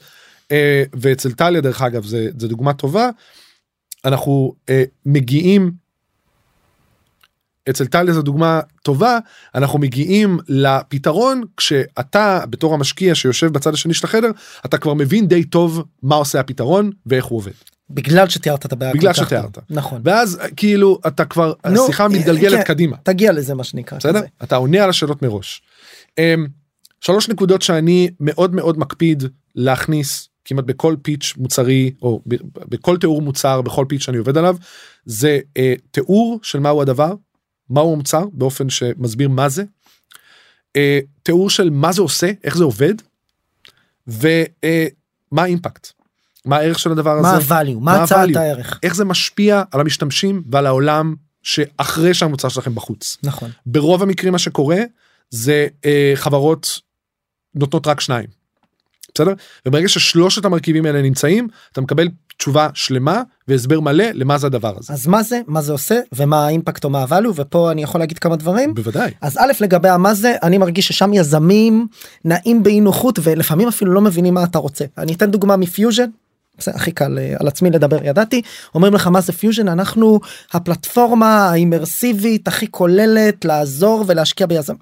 [0.52, 3.10] אה, ואצל טליה דרך אגב זה, זה דוגמה טובה
[4.06, 5.72] אנחנו אה, מגיעים
[7.70, 9.18] אצל טליה זו דוגמה טובה
[9.56, 14.32] אנחנו מגיעים לפתרון כשאתה בתור המשקיע שיושב בצד השני של החדר
[14.66, 17.52] אתה כבר מבין די טוב מה עושה הפתרון ואיך הוא עובד
[17.90, 18.94] בגלל שתיארת את הבעיה.
[18.94, 19.54] בגלל שתיארת.
[19.54, 19.64] טוב.
[19.70, 20.02] נכון.
[20.04, 22.98] ואז כאילו אתה כבר נו, השיחה אה, מתגלגלת כן, קדימה.
[23.04, 23.98] תגיע לזה מה שנקרא.
[23.98, 24.20] בסדר?
[24.20, 24.28] כזה.
[24.44, 25.62] אתה עונה על השאלות מראש.
[26.18, 26.48] אמ,
[27.02, 29.24] שלוש נקודות שאני מאוד מאוד מקפיד
[29.56, 32.22] להכניס כמעט בכל פיץ' מוצרי או
[32.58, 34.56] בכל תיאור מוצר בכל פיץ' שאני עובד עליו
[35.06, 37.14] זה אה, תיאור של מהו הדבר
[37.70, 39.64] מהו המוצר באופן שמסביר מה זה.
[40.76, 42.94] אה, תיאור של מה זה עושה איך זה עובד.
[44.08, 45.92] ומה האימפקט.
[46.46, 47.56] מה הערך של הדבר מה הזה.
[47.56, 47.74] ה-value?
[47.74, 48.40] מה מה הצעת ה-value?
[48.40, 48.80] הערך?
[48.84, 53.18] איך זה משפיע על המשתמשים ועל העולם שאחרי שהמוצר שלכם בחוץ.
[53.24, 53.52] נכון.
[53.66, 54.78] ברוב המקרים מה שקורה
[55.30, 56.80] זה אה, חברות
[57.56, 58.28] נותנות רק שניים.
[59.16, 59.34] בסדר?
[59.66, 62.08] וברגע ששלושת המרכיבים האלה נמצאים אתה מקבל
[62.40, 64.94] תשובה שלמה והסבר מלא למה זה הדבר הזה.
[64.94, 68.20] אז מה זה מה זה עושה ומה האימפקט או מה הvalue ופה אני יכול להגיד
[68.20, 68.74] כמה דברים.
[68.74, 69.12] בוודאי.
[69.22, 71.88] אז א' לגבי המה זה אני מרגיש ששם יזמים
[72.26, 76.10] נעים באי נוחות ולפעמים אפילו לא מבינים מה אתה רוצה אני אתן דוגמה מפיוז'ן.
[76.62, 78.42] זה הכי קל אה, על עצמי לדבר ידעתי
[78.76, 80.20] אומרים לך מה זה פיוז'ן אנחנו
[80.54, 84.74] הפלטפורמה האימרסיבית הכי כוללת לעזור ולהשקיע ביזם.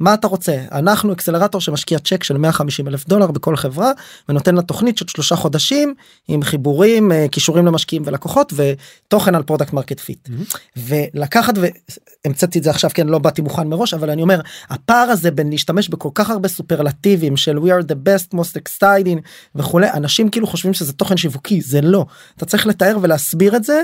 [0.00, 0.56] מה אתה רוצה?
[0.72, 3.90] אנחנו אקסלרטור שמשקיע צ'ק של 150 אלף דולר בכל חברה
[4.28, 5.94] ונותן לה תוכנית של שלושה חודשים
[6.28, 10.28] עם חיבורים אה, כישורים למשקיעים ולקוחות ותוכן על product market fit
[10.76, 14.40] ולקחת והמצאתי את זה עכשיו כן לא באתי מוכן מראש אבל אני אומר
[14.70, 19.20] הפער הזה בין להשתמש בכל כך הרבה סופרלטיבים של we are the best most exciting
[19.54, 22.06] וכולי אנשים כאילו חושבים שזה תוכן שיווקי זה לא.
[22.36, 23.82] אתה צריך לתאר ולהסביר את זה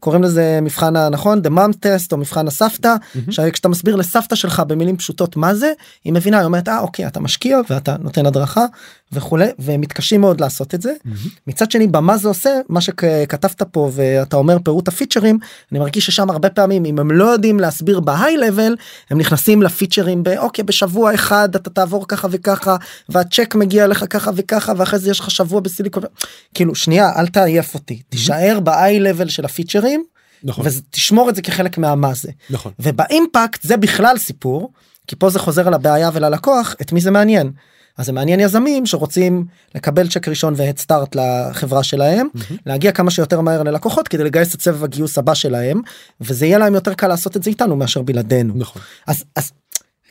[0.00, 3.30] קוראים לזה מבחן הנכון the mom test או מבחן הסבתא mm-hmm.
[3.52, 5.72] כשאתה מסביר לסבתא שלך במילים פשוטות מה זה
[6.04, 8.64] היא מבינה היא אומרת אה אוקיי אתה משקיע ואתה נותן הדרכה
[9.14, 11.28] וכולי והם מתקשים מאוד לעשות את זה mm-hmm.
[11.46, 15.38] מצד שני במה זה עושה מה שכתבת פה ואתה אומר פירוט הפיצ'רים
[15.72, 18.76] אני מרגיש ששם הרבה פעמים אם הם לא יודעים להסביר בהיי לבל
[19.10, 22.76] הם נכנסים לפיצ'רים באוקיי בשבוע אחד אתה תעבור ככה וככה
[23.08, 26.02] והצ'ק מגיע לך ככה וככה ואחרי זה יש לך שבוע בסיליקון
[26.54, 28.10] כאילו שנייה אל תעייף אותי mm-hmm.
[28.10, 30.04] תישאר בהיי לבל של הפיצ'רים.
[30.44, 30.66] נכון.
[30.68, 32.30] ותשמור את זה כחלק מהמה זה.
[32.50, 32.72] נכון.
[32.78, 34.72] ובאימפקט זה בכלל סיפור
[35.06, 37.50] כי פה זה חוזר על הבעיה וללקוח את מי זה מעניין.
[37.98, 42.54] אז זה מעניין יזמים שרוצים לקבל צ'ק ראשון והד סטארט לחברה שלהם mm-hmm.
[42.66, 45.80] להגיע כמה שיותר מהר ללקוחות כדי לגייס את סבב הגיוס הבא שלהם
[46.20, 48.82] וזה יהיה להם יותר קל לעשות את זה איתנו מאשר בלעדינו נכון.
[49.06, 49.52] אז אז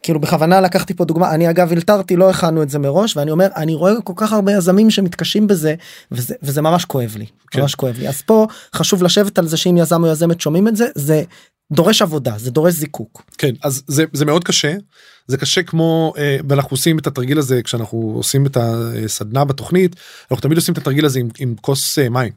[0.04, 3.48] כאילו בכוונה לקחתי פה דוגמה אני אגב אלתרתי לא הכנו את זה מראש ואני אומר
[3.56, 5.76] אני רואה כל כך הרבה יזמים שמתקשים בזה
[6.12, 7.62] וזה וזה ממש כואב לי כן.
[7.62, 10.76] ממש כואב לי אז פה חשוב לשבת על זה שאם יזם או יזמת שומעים את
[10.76, 11.24] זה זה
[11.72, 13.24] דורש עבודה זה דורש זיקוק.
[13.38, 14.74] כן אז זה זה מאוד קשה
[15.28, 19.96] זה קשה כמו אה, ואנחנו עושים את התרגיל הזה כשאנחנו עושים את הסדנה בתוכנית
[20.32, 22.32] אנחנו תמיד עושים את התרגיל הזה עם, עם כוס אה, מים.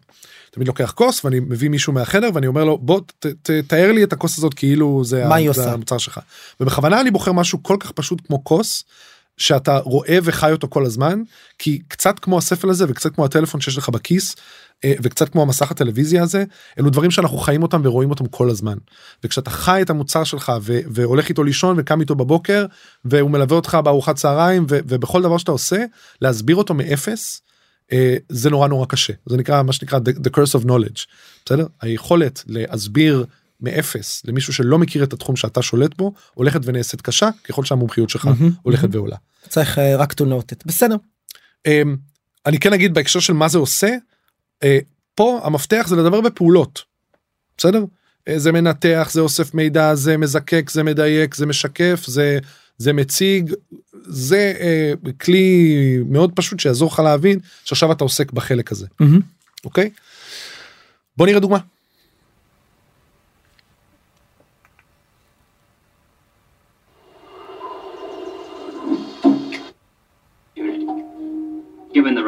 [0.51, 4.05] תמיד לוקח כוס ואני מביא מישהו מהחדר ואני אומר לו בוא ת, ת, תאר לי
[4.05, 5.73] את הכוס הזאת כאילו זה, מה היא זה?
[5.73, 6.21] המוצר שלך.
[6.61, 8.85] ובכוונה אני בוחר משהו כל כך פשוט כמו כוס
[9.37, 11.23] שאתה רואה וחי אותו כל הזמן
[11.59, 14.37] כי קצת כמו הספל הזה וקצת כמו הטלפון שיש לך בכיס
[14.85, 16.45] אה, וקצת כמו המסך הטלוויזיה הזה
[16.79, 18.77] אלו דברים שאנחנו חיים אותם ורואים אותם כל הזמן.
[19.25, 20.53] וכשאתה חי את המוצר שלך
[20.87, 22.67] והולך איתו לישון וקם איתו בבוקר
[23.05, 25.85] והוא מלווה אותך בארוחת צהריים ובכל דבר שאתה עושה
[26.21, 27.43] להסביר אותו מאפס
[27.93, 29.13] אה, זה נורא נורא קשה.
[29.27, 31.07] זה נקרא מה שנקרא the curse of knowledge.
[31.45, 31.67] בסדר?
[31.81, 33.27] היכולת להסביר
[33.61, 38.25] מאפס למישהו שלא מכיר את התחום שאתה שולט בו הולכת ונעשית קשה ככל שהמומחיות שלך
[38.27, 38.95] מהמם, הולכת מהמם.
[38.95, 39.17] ועולה.
[39.49, 40.97] צריך אה, רק to note it בסדר
[41.67, 41.97] אמ,
[42.47, 43.97] אני כן אגיד בהקשר של מה זה עושה
[44.63, 44.79] אה,
[45.15, 46.83] פה המפתח זה לדבר בפעולות.
[47.59, 47.85] בסדר?
[48.29, 52.39] אה, זה מנתח זה אוסף מידע זה מזקק זה מדייק זה משקף זה
[52.79, 53.53] זה מציג
[54.03, 55.69] זה אה, כלי
[56.09, 58.87] מאוד פשוט שיעזור לך להבין שעכשיו אתה עוסק בחלק הזה
[59.65, 59.91] אוקיי?
[61.17, 61.59] בוא נראה דוגמה.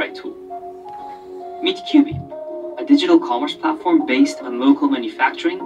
[0.08, 1.60] Right tool.
[1.62, 5.58] Meet QB, a digital commerce platform based on local manufacturing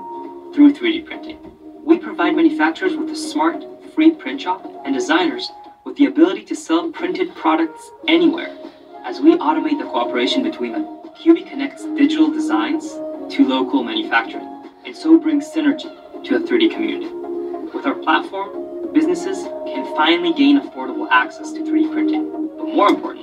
[0.54, 1.38] through 3D printing.
[1.84, 3.64] We provide manufacturers with a smart,
[3.94, 5.50] free print shop and designers
[5.84, 8.56] with the ability to sell printed products anywhere
[9.04, 10.84] as we automate the cooperation between them.
[11.22, 12.88] QB connects digital designs
[13.34, 14.48] to local manufacturing
[14.84, 15.90] and so brings synergy
[16.24, 17.08] to the 3D community.
[17.74, 23.21] With our platform, businesses can finally gain affordable access to 3D printing, but more importantly,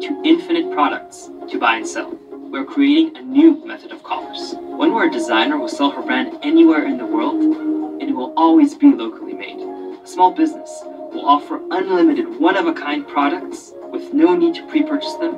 [0.00, 2.10] to infinite products to buy and sell.
[2.32, 4.54] We're creating a new method of commerce.
[4.58, 8.32] When we're a designer will sell her brand anywhere in the world, and it will
[8.36, 9.60] always be locally made.
[9.60, 15.34] A small business will offer unlimited one-of-a-kind products with no need to pre-purchase them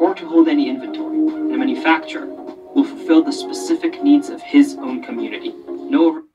[0.00, 1.16] or to hold any inventory.
[1.16, 5.54] And a manufacturer will fulfill the specific needs of his own community.
[5.68, 6.25] No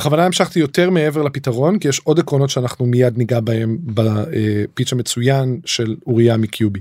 [0.00, 5.60] בכוונה המשכתי יותר מעבר לפתרון כי יש עוד עקרונות שאנחנו מיד ניגע בהם בפיץ' המצוין
[5.64, 6.80] של אוריה מקיובי.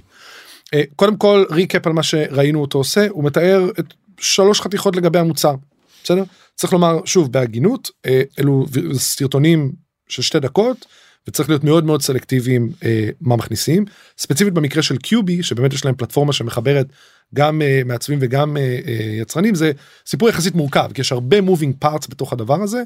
[0.74, 5.20] אה, קודם כל ריקאפ על מה שראינו אותו עושה הוא מתאר את שלוש חתיכות לגבי
[5.20, 5.56] המוצר.
[6.04, 6.24] בסדר?
[6.56, 9.72] צריך לומר שוב בהגינות אה, אלו סרטונים
[10.10, 10.86] של שתי דקות
[11.28, 13.86] וצריך להיות מאוד מאוד סלקטיביים אה, מה מכניסים
[14.18, 16.88] ספציפית במקרה של קיובי שבאמת יש להם פלטפורמה שמחברת
[17.36, 19.72] גם אה, מעצבים וגם אה, אה, יצרנים זה
[20.06, 22.84] סיפור יחסית מורכב כי יש הרבה moving parts בתוך הדבר הזה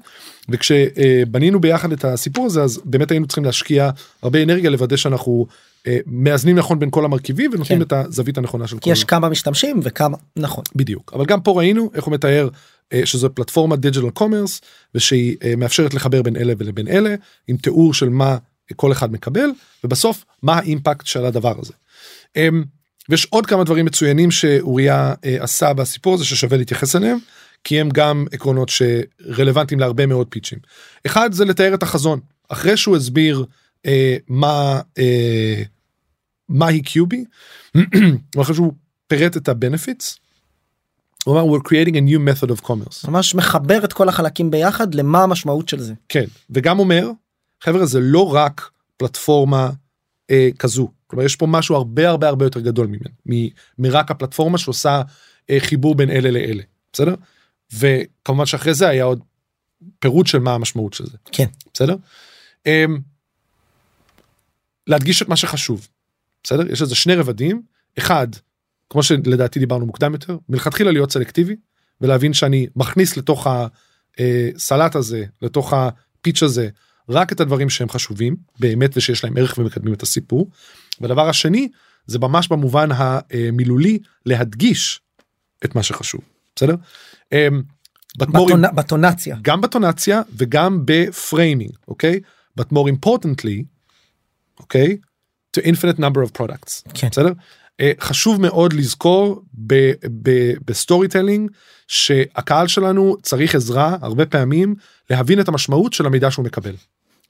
[0.49, 3.89] וכשבנינו ביחד את הסיפור הזה אז באמת היינו צריכים להשקיע
[4.21, 5.45] הרבה אנרגיה לוודא שאנחנו
[5.87, 7.85] אה, מאזנים נכון בין כל המרכיבים ונותנים כן.
[7.85, 11.91] את הזווית הנכונה של כל יש כמה משתמשים וכמה נכון בדיוק אבל גם פה ראינו
[11.93, 12.49] איך הוא מתאר
[13.05, 14.61] שזו פלטפורמה digital commerce
[14.95, 17.15] ושהיא מאפשרת לחבר בין אלה ולבין אלה
[17.47, 18.37] עם תיאור של מה
[18.75, 19.49] כל אחד מקבל
[19.83, 21.73] ובסוף מה האימפקט של הדבר הזה.
[23.09, 27.17] ויש עוד כמה דברים מצוינים שאוריה אה, עשה בסיפור הזה ששווה להתייחס אליהם
[27.63, 30.59] כי הם גם עקרונות שרלוונטיים להרבה מאוד פיצ'ים.
[31.05, 33.45] אחד זה לתאר את החזון אחרי שהוא הסביר
[33.85, 35.63] אה, מה אה,
[36.49, 37.25] מהי קיובי
[38.41, 38.73] אחרי שהוא
[39.07, 40.17] פירט את ה-benefits.
[41.25, 44.95] הוא אמר we're creating a new method of commerce ממש מחבר את כל החלקים ביחד
[44.95, 45.93] למה המשמעות של זה.
[46.09, 47.09] כן וגם אומר
[47.61, 49.69] חבר'ה זה לא רק פלטפורמה
[50.31, 53.49] אה, כזו כלומר יש פה משהו הרבה הרבה הרבה יותר גדול ממנו
[53.79, 55.01] מרק הפלטפורמה שעושה
[55.49, 57.15] אה, חיבור בין אלה לאלה בסדר?
[57.73, 59.19] וכמובן שאחרי זה היה עוד
[59.99, 61.45] פירוט של מה המשמעות של זה כן.
[61.73, 61.95] בסדר.
[62.67, 62.85] אה,
[64.87, 65.87] להדגיש את מה שחשוב
[66.43, 66.71] בסדר?
[66.71, 67.61] יש לזה שני רבדים
[67.97, 68.27] אחד
[68.89, 71.55] כמו שלדעתי דיברנו מוקדם יותר מלכתחילה להיות סלקטיבי
[72.01, 73.47] ולהבין שאני מכניס לתוך
[74.17, 76.69] הסלט הזה לתוך הפיץ' הזה
[77.09, 80.49] רק את הדברים שהם חשובים באמת ושיש להם ערך ומקדמים את הסיפור.
[81.01, 81.69] והדבר השני
[82.05, 85.01] זה ממש במובן המילולי להדגיש
[85.65, 86.21] את מה שחשוב
[86.55, 86.75] בסדר.
[87.31, 87.61] אמ,
[88.17, 92.19] בתונה, בטונציה גם בטונציה וגם בפריימינג אוקיי
[92.59, 93.63] but more importantly
[94.59, 94.97] אוקיי
[95.57, 97.07] to infinite number of products כן.
[97.09, 97.31] בסדר
[97.99, 99.41] חשוב מאוד לזכור
[100.65, 101.51] ב storytelling
[101.87, 104.75] שהקהל שלנו צריך עזרה הרבה פעמים
[105.09, 106.75] להבין את המשמעות של המידע שהוא מקבל.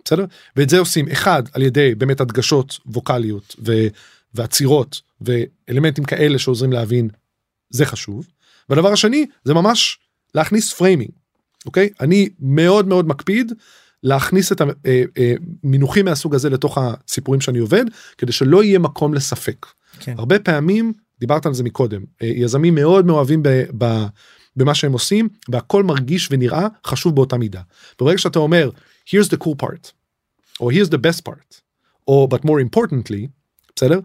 [0.05, 0.25] בסדר?
[0.55, 3.71] ואת זה עושים אחד על ידי באמת הדגשות ווקאליות ו,
[4.33, 7.09] ועצירות ואלמנטים כאלה שעוזרים להבין
[7.69, 8.27] זה חשוב.
[8.69, 9.99] והדבר השני זה ממש
[10.35, 11.11] להכניס framing.
[11.65, 11.89] אוקיי?
[12.01, 13.53] אני מאוד מאוד מקפיד
[14.03, 14.61] להכניס את
[15.63, 17.85] המינוחים אה, מהסוג הזה לתוך הסיפורים שאני עובד
[18.17, 19.65] כדי שלא יהיה מקום לספק.
[19.99, 20.15] כן.
[20.17, 24.05] הרבה פעמים דיברת על זה מקודם אה, יזמים מאוד מאוהבים ב, ב,
[24.55, 27.61] במה שהם עושים והכל מרגיש ונראה חשוב באותה מידה.
[27.99, 28.69] ברגע שאתה אומר
[29.09, 29.91] here's the cool part
[30.59, 31.61] או here's the best part
[32.07, 33.27] או but more importantly
[33.75, 33.99] בסדר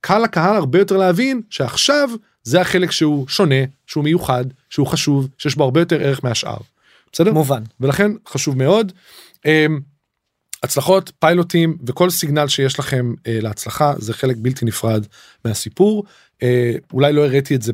[0.00, 2.10] קל לקהל הרבה יותר להבין שעכשיו
[2.42, 6.56] זה החלק שהוא שונה שהוא מיוחד שהוא חשוב שיש בו הרבה יותר ערך מהשאר.
[7.12, 7.32] בסדר?
[7.32, 7.62] מובן.
[7.80, 8.92] ולכן חשוב מאוד.
[10.62, 15.06] הצלחות פיילוטים וכל סיגנל שיש לכם אה, להצלחה זה חלק בלתי נפרד
[15.44, 16.04] מהסיפור
[16.92, 17.72] אולי לא הראיתי את זה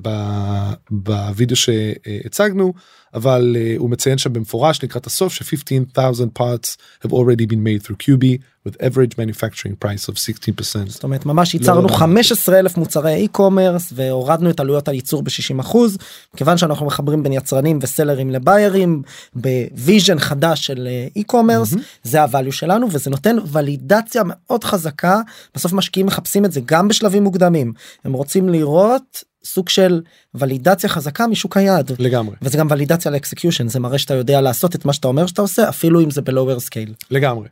[0.90, 2.72] בווידאו שהצגנו
[3.14, 7.96] אבל אה, הוא מציין שם במפורש לקראת הסוף ש-15,000 parts have already been made through
[7.96, 8.24] QB
[8.68, 10.88] with average manufacturing price of 16%.
[10.88, 11.96] זאת אומרת ממש ייצרנו לא, לא.
[11.96, 15.98] 15 אלף מוצרי e-commerce והורדנו את עלויות הייצור ב-60 אחוז
[16.36, 19.02] כיוון שאנחנו מחברים בין יצרנים וסלרים לביירים
[19.34, 21.82] ב vision חדש של אה, e-commerce מהמם.
[22.02, 25.20] זה ה value שלנו וזה נותן ולידציה מאוד חזקה
[25.54, 27.72] בסוף משקיעים מחפשים את זה גם בשלבים מוקדמים
[28.04, 30.00] הם רוצים לראות סוג של
[30.34, 34.74] ולידציה חזקה משוק היעד לגמרי וזה גם ולידציה ל execution זה מראה שאתה יודע לעשות
[34.74, 36.94] את מה שאתה אומר שאתה עושה אפילו אם זה ב lower scale.
[37.10, 37.48] לגמרי.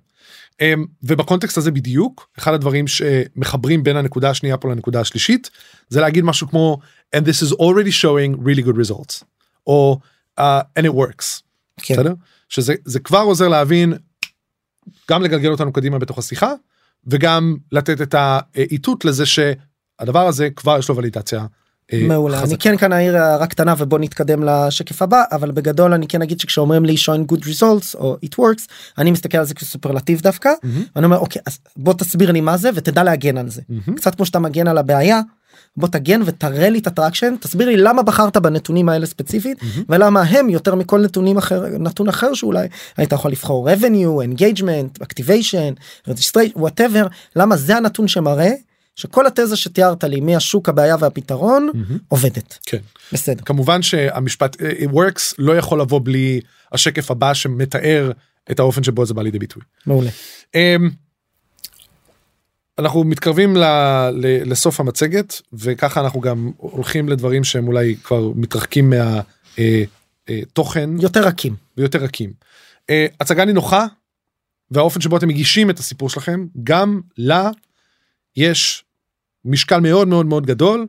[0.62, 5.50] Um, ובקונטקסט הזה בדיוק אחד הדברים שמחברים בין הנקודה השנייה פה לנקודה השלישית
[5.88, 6.78] זה להגיד משהו כמו
[7.16, 9.24] and this is already showing really good results
[9.66, 10.00] או
[10.40, 10.42] uh,
[10.78, 11.42] and it works.
[11.80, 11.94] כן.
[11.94, 12.14] בסדר?
[12.48, 13.94] שזה זה כבר עוזר להבין
[15.10, 16.52] גם לגלגל אותנו קדימה בתוך השיחה
[17.06, 19.24] וגם לתת את האיתות לזה
[20.00, 21.46] שהדבר הזה כבר יש לו ולידציה.
[21.92, 22.58] אה, מעולה אני.
[22.58, 26.84] כן כאן אעיר הערה קטנה ובוא נתקדם לשקף הבא אבל בגדול אני כן אגיד שכשאומרים
[26.84, 28.66] לי showing good results או it works
[28.98, 32.56] אני מסתכל על זה כסופרלטיב דווקא מהמם, ואני אומר אוקיי אז בוא תסביר לי מה
[32.56, 33.96] זה ותדע להגן על זה מהמם.
[33.96, 35.20] קצת כמו שאתה מגן על הבעיה
[35.76, 39.84] בוא תגן ותראה לי את ה traction תסביר לי למה בחרת בנתונים האלה ספציפית מהמם.
[39.88, 45.80] ולמה הם יותר מכל נתונים אחר נתון אחר שאולי היית יכול לבחור revenue engagement activation
[46.10, 48.52] registration whatever למה זה הנתון שמראה
[48.96, 51.98] שכל התזה שתיארת לי מהשוק הבעיה והפתרון מהמם.
[52.08, 52.78] עובדת כן.
[53.12, 56.40] בסדר כמובן שהמשפט אה, it works לא יכול לבוא בלי
[56.72, 58.12] השקף הבא שמתאר
[58.50, 59.62] את האופן שבו זה בא לידי ביטוי.
[59.86, 60.10] מעולה
[60.54, 60.90] אמ,
[62.78, 63.64] אנחנו מתקרבים ל,
[64.12, 68.92] ל, לסוף המצגת וככה אנחנו גם הולכים לדברים שהם אולי כבר מתרחקים
[69.58, 72.32] מהתוכן יותר רכים ויותר רכים.
[72.90, 73.86] אה, הצגה נינוחה
[74.70, 77.50] והאופן שבו אתם מגישים את הסיפור שלכם גם לה
[78.36, 78.85] יש
[79.46, 80.86] משקל מאוד מאוד מאוד גדול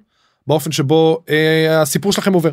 [0.47, 2.51] באופן שבו אה, הסיפור שלכם עובר.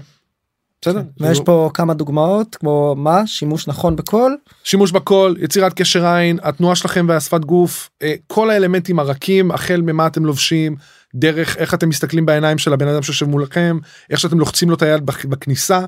[0.82, 1.02] בסדר?
[1.20, 4.32] ויש כאילו, פה כמה דוגמאות כמו מה שימוש נכון בכל
[4.64, 10.06] שימוש בקול יצירת קשר עין התנועה שלכם והשפת גוף אה, כל האלמנטים הרכים החל ממה
[10.06, 10.76] אתם לובשים
[11.14, 13.78] דרך איך אתם מסתכלים בעיניים של הבן אדם שיושב מולכם
[14.10, 15.80] איך שאתם לוחצים לו את היד בכ- בכניסה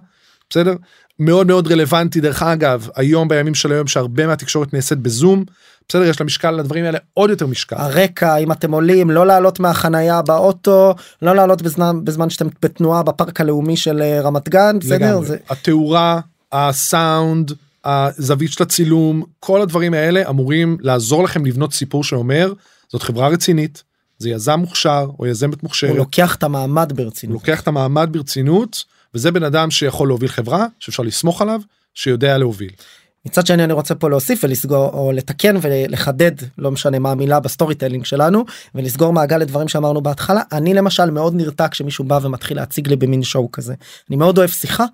[0.51, 0.75] בסדר
[1.19, 5.45] מאוד מאוד רלוונטי דרך אגב היום בימים של היום שהרבה מהתקשורת נעשית בזום
[5.89, 10.23] בסדר יש למשקל לדברים האלה עוד יותר משקל הרקע אם אתם עולים לא לעלות מהחנייה
[10.23, 15.23] באוטו לא לעלות בזמן בזמן שאתם בתנועה בפארק הלאומי של אה, רמת גן בסדר.
[15.23, 16.21] זה התאורה
[16.53, 17.53] הסאונד
[17.85, 22.53] הזווית של הצילום כל הדברים האלה אמורים לעזור לכם לבנות סיפור שאומר
[22.89, 23.83] זאת חברה רצינית
[24.19, 28.09] זה יזם מוכשר או יזמת מוכשרת הוא לוקח את המעמד הוא ברצינות לוקח את המעמד
[28.13, 28.85] ברצינות
[29.15, 31.61] וזה בן אדם שיכול להוביל חברה שאפשר לסמוך עליו
[31.95, 32.71] שיודע להוביל.
[33.27, 37.75] מצד שני אני רוצה פה להוסיף ולסגור או לתקן ולחדד לא משנה מה המילה ב
[37.75, 42.89] storytelling שלנו ולסגור מעגל לדברים שאמרנו בהתחלה אני למשל מאוד נרתע כשמישהו בא ומתחיל להציג
[42.89, 43.75] לי במין show כזה
[44.09, 44.85] אני מאוד אוהב שיחה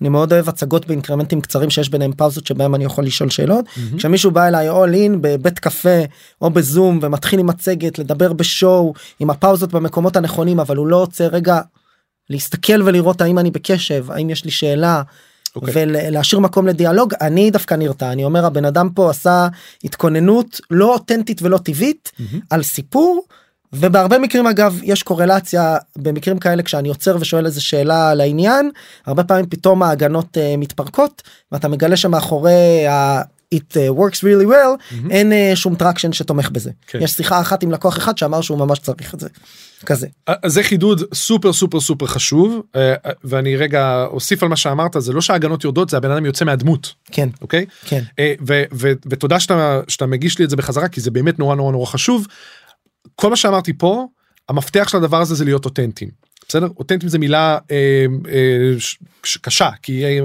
[0.00, 3.64] אני מאוד אוהב הצגות באינקרמנטים קצרים שיש ביניהם פאוזות שבהם אני יכול לשאול שאלות.
[3.76, 3.98] מהמם.
[3.98, 5.98] כשמישהו בא אליי all in בבית קפה
[6.42, 10.96] או בזום ומתחיל עם מצגת לדבר ב show עם הפאוזות במקומות הנכונים אבל הוא לא
[10.96, 11.60] רוצה רגע
[12.30, 15.02] להסתכל ולראות האם אני בקשב האם יש לי שאלה
[15.60, 15.74] אוקיי.
[15.76, 19.48] ולהשאיר מקום לדיאלוג אני דווקא נרתע אני אומר הבן אדם פה עשה
[19.84, 22.40] התכוננות לא אותנטית ולא טבעית מהמם.
[22.50, 23.24] על סיפור.
[23.72, 28.70] ובהרבה מקרים אגב יש קורלציה במקרים כאלה כשאני עוצר ושואל איזה שאלה על העניין
[29.06, 33.22] הרבה פעמים פתאום ההגנות אה, מתפרקות ואתה מגלה שמאחורי ה...
[33.54, 35.10] it uh, works really well מהמם.
[35.10, 36.98] אין אה, שום traction שתומך בזה כן.
[37.02, 39.28] יש שיחה אחת עם לקוח אחד שאמר שהוא ממש צריך את זה
[39.86, 42.94] כזה אז זה חידוד סופר סופר סופר חשוב אה,
[43.24, 46.94] ואני רגע אוסיף על מה שאמרת זה לא שההגנות יורדות זה הבן אדם יוצא מהדמות
[47.12, 51.00] כן אוקיי כן אה, ו- ו- ותודה שאתה שאתה מגיש לי את זה בחזרה כי
[51.00, 52.26] זה באמת נורא נורא נורא חשוב.
[53.14, 54.06] כל מה שאמרתי פה
[54.48, 56.10] המפתח של הדבר הזה זה להיות אותנטיים.
[56.48, 56.68] בסדר?
[56.76, 60.18] אותנטיים זה מילה אה, אה, ש- ש- קשה כי אה,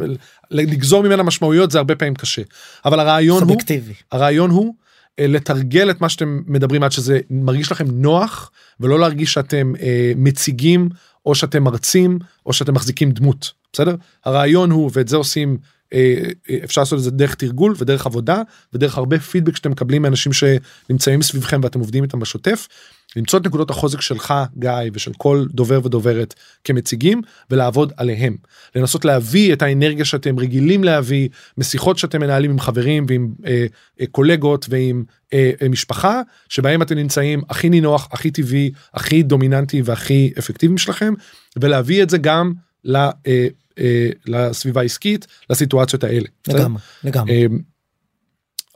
[0.51, 2.41] לגזור ממנה משמעויות זה הרבה פעמים קשה.
[2.85, 3.93] אבל הרעיון הוא סובייקטיבי.
[4.11, 4.73] הרעיון הוא
[5.19, 10.11] אה, לתרגל את מה שאתם מדברים עד שזה מרגיש לכם נוח ולא להרגיש שאתם אה,
[10.15, 10.89] מציגים
[11.25, 13.95] או שאתם מרצים או שאתם מחזיקים דמות בסדר?
[14.25, 15.57] הרעיון הוא ואת זה עושים
[15.93, 16.15] אה,
[16.49, 18.41] אה, אפשר לעשות את זה דרך תרגול ודרך עבודה
[18.73, 22.67] ודרך הרבה פידבק שאתם מקבלים מאנשים שנמצאים סביבכם ואתם עובדים איתם בשוטף.
[23.15, 26.33] למצוא את נקודות החוזק שלך גיא ושל כל דובר ודוברת
[26.63, 28.37] כמציגים ולעבוד עליהם
[28.75, 33.65] לנסות להביא את האנרגיה שאתם רגילים להביא משיחות שאתם מנהלים עם חברים ועם אה,
[34.01, 35.03] אה, קולגות ועם
[35.33, 41.13] אה, אה, משפחה שבהם אתם נמצאים הכי נינוח הכי טבעי הכי דומיננטי והכי אפקטיביים שלכם
[41.57, 42.53] ולהביא את זה גם
[42.83, 43.47] ל, אה,
[43.79, 46.27] אה, לסביבה העסקית לסיטואציות האלה.
[46.47, 47.45] לגמרי לגמרי אה,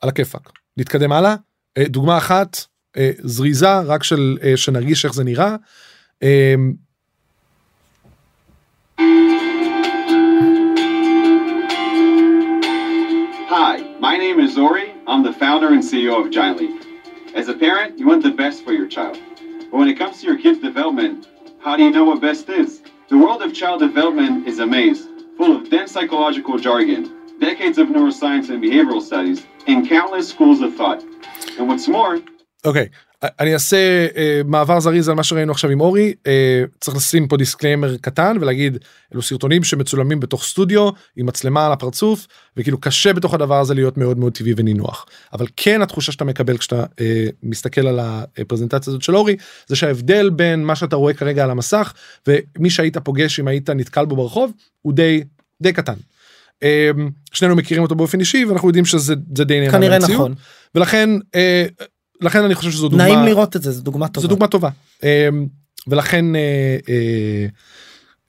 [0.02, 0.52] על הכיפאק.
[0.78, 1.36] נתקדם הלאה.
[1.78, 2.58] אה, דוגמה אחת
[2.97, 5.57] אה, זריזה רק של אה, שנרגיש איך זה נראה.
[6.23, 6.55] אה,
[13.49, 14.95] Hi, my name is Zori.
[15.07, 16.77] I'm the founder and CEO of Giant Leap.
[17.35, 19.19] As a parent, you want the best for your child.
[19.71, 21.29] But when it comes to your kid's development,
[21.65, 22.71] how do you know what best is?
[23.11, 25.03] The world of child development is a maze,
[25.37, 27.03] full of dense psychological jargon,
[27.41, 31.01] decades of neuroscience and behavioral studies, and countless schools of thought.
[31.59, 32.15] And what's more,
[32.66, 32.88] אוקיי
[33.24, 37.38] אני אעשה אה, מעבר זריז על מה שראינו עכשיו עם אורי אה, צריך לשים פה
[37.38, 38.78] disclaimer קטן ולהגיד
[39.14, 42.28] אלו סרטונים שמצולמים בתוך סטודיו עם מצלמה על הפרצוף
[42.58, 46.58] וכאילו קשה בתוך הדבר הזה להיות מאוד מאוד טבעי ונינוח אבל כן התחושה שאתה מקבל
[46.58, 49.36] כשאתה אה, מסתכל על הפרזנטציה הזאת של אורי
[49.68, 51.94] זה שההבדל בין מה שאתה רואה כרגע על המסך
[52.28, 54.52] ומי שהיית פוגש אם היית נתקל בו ברחוב
[54.82, 55.24] הוא די
[55.62, 55.94] די קטן.
[56.64, 56.90] אה,
[57.32, 60.00] שנינו מכירים אותו באופן אישי ואנחנו יודעים שזה זה די נהנה כנראה.
[60.00, 60.34] נכון
[60.76, 61.66] ולכן אה,
[62.22, 64.70] לכן אני חושב שזו דוגמה נעים לראות את זה זו דוגמה טובה זו דוגמה טובה
[65.04, 65.48] אמ,
[65.88, 67.46] ולכן אה, אה,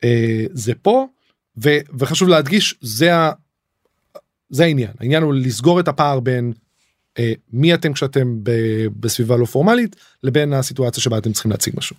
[0.05, 1.07] אה, זה פה
[1.63, 3.33] ו, וחשוב להדגיש זה ה,
[4.51, 6.53] זה העניין העניין הוא לסגור את הפער בין
[7.53, 8.51] מי אתם כשאתם ב,
[9.01, 11.97] בסביבה לא פורמלית לבין הסיטואציה שבה אתם צריכים להציג משהו.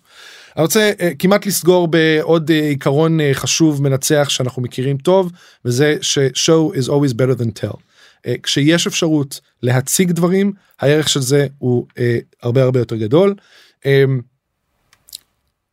[0.55, 5.31] אני רוצה כמעט לסגור בעוד עיקרון חשוב מנצח שאנחנו מכירים טוב
[5.65, 7.77] וזה ש-show is always better than tell.
[8.25, 13.35] אה, כשיש אפשרות להציג דברים הערך של זה הוא אה, הרבה הרבה יותר גדול.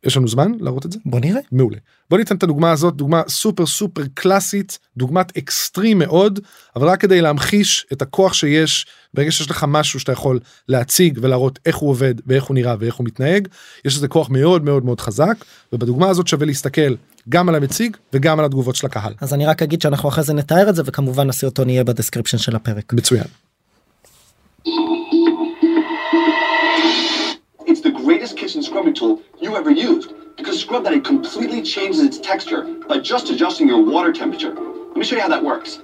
[0.03, 0.99] יש לנו זמן להראות את זה?
[1.05, 1.77] בוא נראה מעולה.
[2.09, 6.39] בוא ניתן את הדוגמה הזאת דוגמה סופר סופר קלאסית דוגמת אקסטרים מאוד
[6.75, 10.39] אבל רק כדי להמחיש את הכוח שיש ברגע שיש לך משהו שאתה יכול
[10.69, 13.47] להציג ולהראות איך הוא עובד ואיך הוא נראה ואיך הוא מתנהג
[13.85, 15.35] יש לזה כוח מאוד מאוד מאוד חזק
[15.73, 16.95] ובדוגמה הזאת שווה להסתכל
[17.29, 19.13] גם על המציג וגם על התגובות של הקהל.
[19.21, 22.37] אז אני רק אגיד שאנחנו אחרי זה נתאר את זה וכמובן הסרטון יהיה ב description
[22.37, 22.93] של הפרק.
[22.93, 23.23] מצוין.
[28.47, 33.29] Kitchen scrubbing tool you ever used because Scrub Daddy completely changes its texture by just
[33.29, 34.53] adjusting your water temperature.
[34.53, 35.79] Let me show you how that works.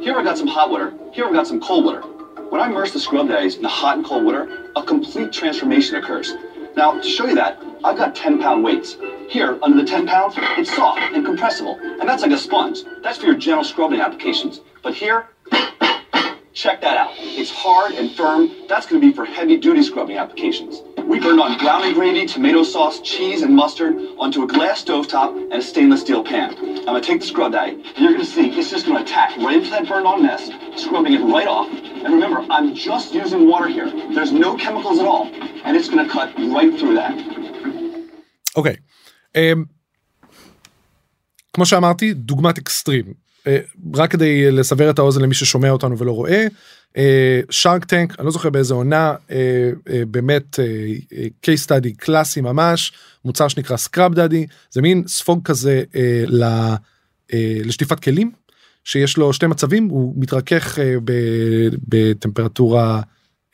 [0.00, 2.02] Here I've got some hot water, here I've got some cold water.
[2.50, 5.96] When I immerse the Scrub Daddies in the hot and cold water, a complete transformation
[5.96, 6.32] occurs.
[6.76, 8.96] Now, to show you that, I've got 10 pound weights.
[9.28, 12.84] Here, under the 10 pounds, it's soft and compressible, and that's like a sponge.
[13.02, 14.60] That's for your general scrubbing applications.
[14.80, 15.26] But here,
[16.53, 17.11] Check that out.
[17.17, 18.51] It's hard and firm.
[18.67, 20.81] That's going to be for heavy duty scrubbing applications.
[21.05, 25.31] We burned on brown and gravy, tomato sauce, cheese, and mustard onto a glass stovetop
[25.51, 26.49] and a stainless steel pan.
[26.55, 28.97] I'm going to take the scrub daddy, and you're going to see it's just going
[28.97, 31.67] to attack right into that burned on mess, scrubbing it right off.
[32.03, 33.89] And remember, I'm just using water here.
[34.13, 35.25] There's no chemicals at all,
[35.65, 37.15] and it's going to cut right through that.
[38.55, 38.75] אוקיי.
[39.35, 39.63] אמ,
[41.53, 43.13] כמו שאמרתי דוגמת אקסטרים אה,
[43.94, 46.46] רק כדי לסבר את האוזן למי ששומע אותנו ולא רואה
[47.50, 50.58] שארק טנק אני לא זוכר באיזה עונה אה, אה, באמת
[51.46, 52.92] case study קלאסי ממש
[53.24, 55.82] מוצר שנקרא סקראב דאדי זה מין ספוג כזה
[57.32, 58.30] אה, לשטיפת כלים
[58.84, 60.94] שיש לו שתי מצבים הוא מתרכך אה,
[61.88, 63.02] בטמפרטורה אה,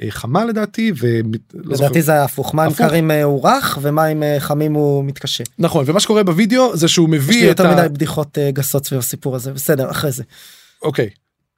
[0.08, 1.22] חמה לדעתי ולא
[1.62, 1.84] זוכר.
[1.84, 2.72] לדעתי זה היה הפוך מים.
[2.72, 5.44] קרים אה, הוא רך ומים אה, חמים הוא מתקשה.
[5.58, 7.74] נכון ומה שקורה בווידאו זה שהוא יש לי מביא יותר.
[7.74, 10.22] מדי בדיחות אה, גסות סביב הסיפור הזה בסדר אחרי זה
[10.82, 11.10] אוקיי.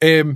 [0.03, 0.35] אמ,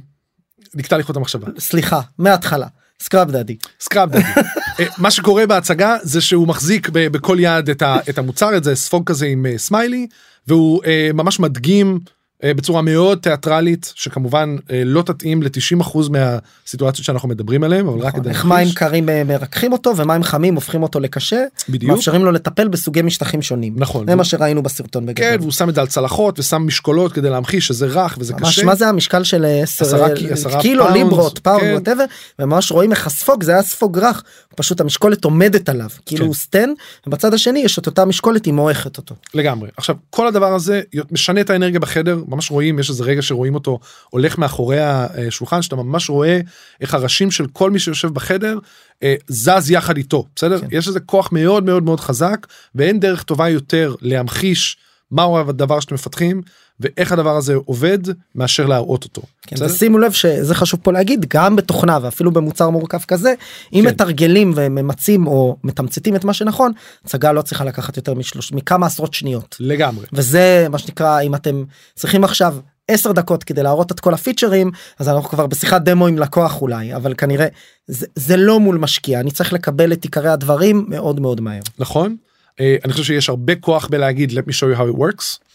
[0.75, 1.47] נקטע לי חוט המחשבה.
[1.59, 2.67] סליחה מההתחלה
[3.01, 4.15] Scrub Daddy Scrub.
[4.81, 7.71] אה, מה שקורה בהצגה זה שהוא מחזיק בכל יד
[8.09, 10.07] את, המוצר את זה ספוג כזה עם אה, סמיילי
[10.47, 12.13] והוא אה, ממש מדגים אה,
[12.45, 18.21] בצורה מאוד תיאטרלית שכמובן אה, לא תתאים ל-90% מהסיטואציות שאנחנו מדברים עליהם אבל רק כדי
[18.31, 18.45] נכון, איך.
[18.45, 21.93] מים קרים אה, מרככים אותו ומים חמים הופכים אותו לקשה בדיוק.
[21.93, 24.07] מאפשרים לו לטפל בסוגי משטחים שונים נכון.
[24.07, 25.41] זה מה שראינו בסרטון כן בגדול.
[25.41, 28.67] והוא שם את זה על צלחות ושם משקולות כדי להמחיש שזה רך וזה ממש קשה.
[28.67, 31.73] מה זה המשקל של אה, עשר עשרה אה, קי- עשרה קילו pound, ליברות pound כן.
[31.73, 32.05] whatever
[32.39, 34.23] וממש רואים איך הספוג זה היה ספוג רך
[34.57, 36.27] פשוט המשקולת עומדת עליו כאילו כן.
[36.27, 36.71] הוא סטן
[37.07, 39.15] ובצד השני יש את אותה משקולת היא מועכת אותו.
[39.35, 43.55] לגמרי עכשיו כל הדבר הזה משנה את האנרגיה בחדר ממש רואים יש איזה רגע שרואים
[43.55, 43.79] אותו
[44.11, 46.41] הולך מאחורי השולחן שאתה ממש רואה
[46.81, 48.59] איך הראשים של כל מי שיושב בחדר
[49.03, 50.67] אה, זז יחד איתו בסדר כן.
[50.71, 54.77] יש איזה כוח מאוד מאוד מאוד חזק ואין דרך טובה יותר להמחיש
[55.11, 56.43] מהו הדבר שאתם מפתחים
[56.81, 57.99] ואיך הדבר הזה עובד
[58.35, 59.23] מאשר להראות אותו.
[59.47, 59.57] כן?
[59.61, 63.35] ושימו לב שזה חשוב פה להגיד גם בתוכנה ואפילו במוצר מורכב כזה
[63.73, 63.89] אם כן.
[63.89, 66.73] מתרגלים וממצים או מתמצתים את מה שנכון
[67.05, 71.65] הצגה לא צריכה לקחת יותר משלוש מכמה עשרות שניות לגמרי וזה מה שנקרא אם אתם
[71.95, 72.57] צריכים עכשיו
[72.89, 76.95] 10 דקות כדי להראות את כל הפיצ'רים אז אנחנו כבר בשיחת דמו עם לקוח אולי
[76.97, 77.47] אבל כנראה
[77.87, 81.63] זה, זה לא מול משקיע אני צריך לקבל את עיקרי הדברים מאוד מאוד מהר.
[81.79, 82.17] נכון
[82.61, 85.47] אני חושב שיש הרבה כוח בלהגיד let me show you how it works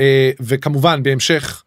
[0.00, 1.62] אה, וכמובן בהמשך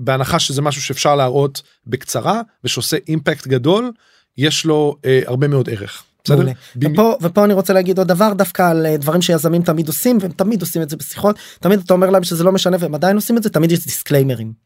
[0.00, 3.92] בהנחה שזה משהו שאפשר להראות בקצרה ושעושה אימפקט גדול
[4.38, 6.02] יש לו אה, הרבה מאוד ערך.
[6.24, 6.46] בסדר?
[6.82, 10.32] ופה, ופה אני רוצה להגיד עוד דבר דווקא על אה, דברים שיזמים תמיד עושים והם
[10.32, 13.36] תמיד עושים את זה בשיחות תמיד אתה אומר להם שזה לא משנה והם עדיין עושים
[13.36, 14.65] את זה תמיד יש דיסקליימרים.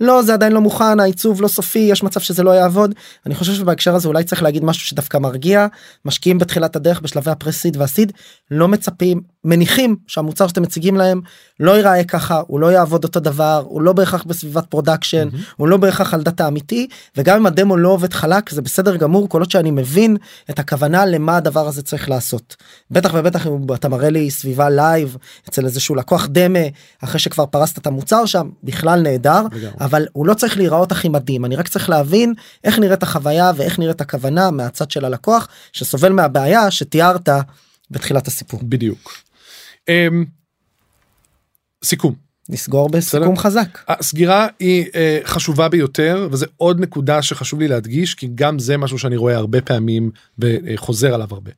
[0.00, 2.94] לא זה עדיין לא מוכן העיצוב לא סופי יש מצב שזה לא יעבוד
[3.26, 5.66] אני חושב שבהקשר הזה אולי צריך להגיד משהו שדווקא מרגיע
[6.04, 8.12] משקיעים בתחילת הדרך בשלבי הפרסיד והסיד
[8.50, 11.20] לא מצפים מניחים שהמוצר שאתם מציגים להם
[11.60, 15.76] לא ייראה ככה הוא לא יעבוד אותו דבר הוא לא בהכרח בסביבת production הוא לא
[15.76, 16.86] בהכרח על דאטה אמיתי
[17.16, 20.16] וגם אם הדמו לא עובד חלק זה בסדר גמור כל עוד שאני מבין
[20.50, 22.56] את הכוונה למה הדבר הזה צריך לעשות.
[22.90, 25.16] בטח ובטח אם אתה מראה לי סביבה live
[25.48, 26.58] אצל איזשהו לקוח דמה
[27.04, 29.45] אחרי שכבר פרסת את המוצר שם בכלל נהדר.
[29.80, 32.34] אבל הוא לא צריך להיראות הכי מדהים אני רק צריך להבין
[32.64, 37.28] איך נראית החוויה ואיך נראית הכוונה מהצד של הלקוח שסובל מהבעיה שתיארת
[37.90, 38.60] בתחילת הסיפור.
[38.62, 39.12] בדיוק.
[39.88, 40.24] אמ,
[41.84, 42.14] סיכום
[42.48, 43.78] נסגור בסיכום חזק.
[43.88, 48.98] הסגירה היא אה, חשובה ביותר וזה עוד נקודה שחשוב לי להדגיש כי גם זה משהו
[48.98, 51.50] שאני רואה הרבה פעמים וחוזר עליו הרבה.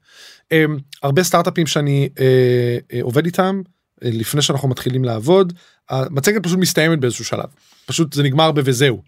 [0.52, 0.64] אה,
[1.02, 3.62] הרבה סטארט-אפים שאני אה, אה, עובד איתם
[4.04, 5.52] אה, לפני שאנחנו מתחילים לעבוד
[5.90, 7.46] המצגת פשוט מסתיימת באיזשהו שלב
[7.86, 9.02] פשוט זה נגמר ב"וזהו".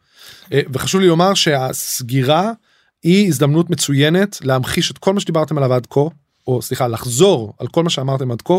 [0.52, 2.52] אה, וחשוב לי לומר שהסגירה
[3.02, 6.00] היא הזדמנות מצוינת להמחיש את כל מה שדיברתם עליו עד כה
[6.46, 8.54] או סליחה לחזור על כל מה שאמרתם עד כה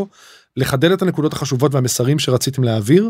[0.57, 3.09] לחדד את הנקודות החשובות והמסרים שרציתם להעביר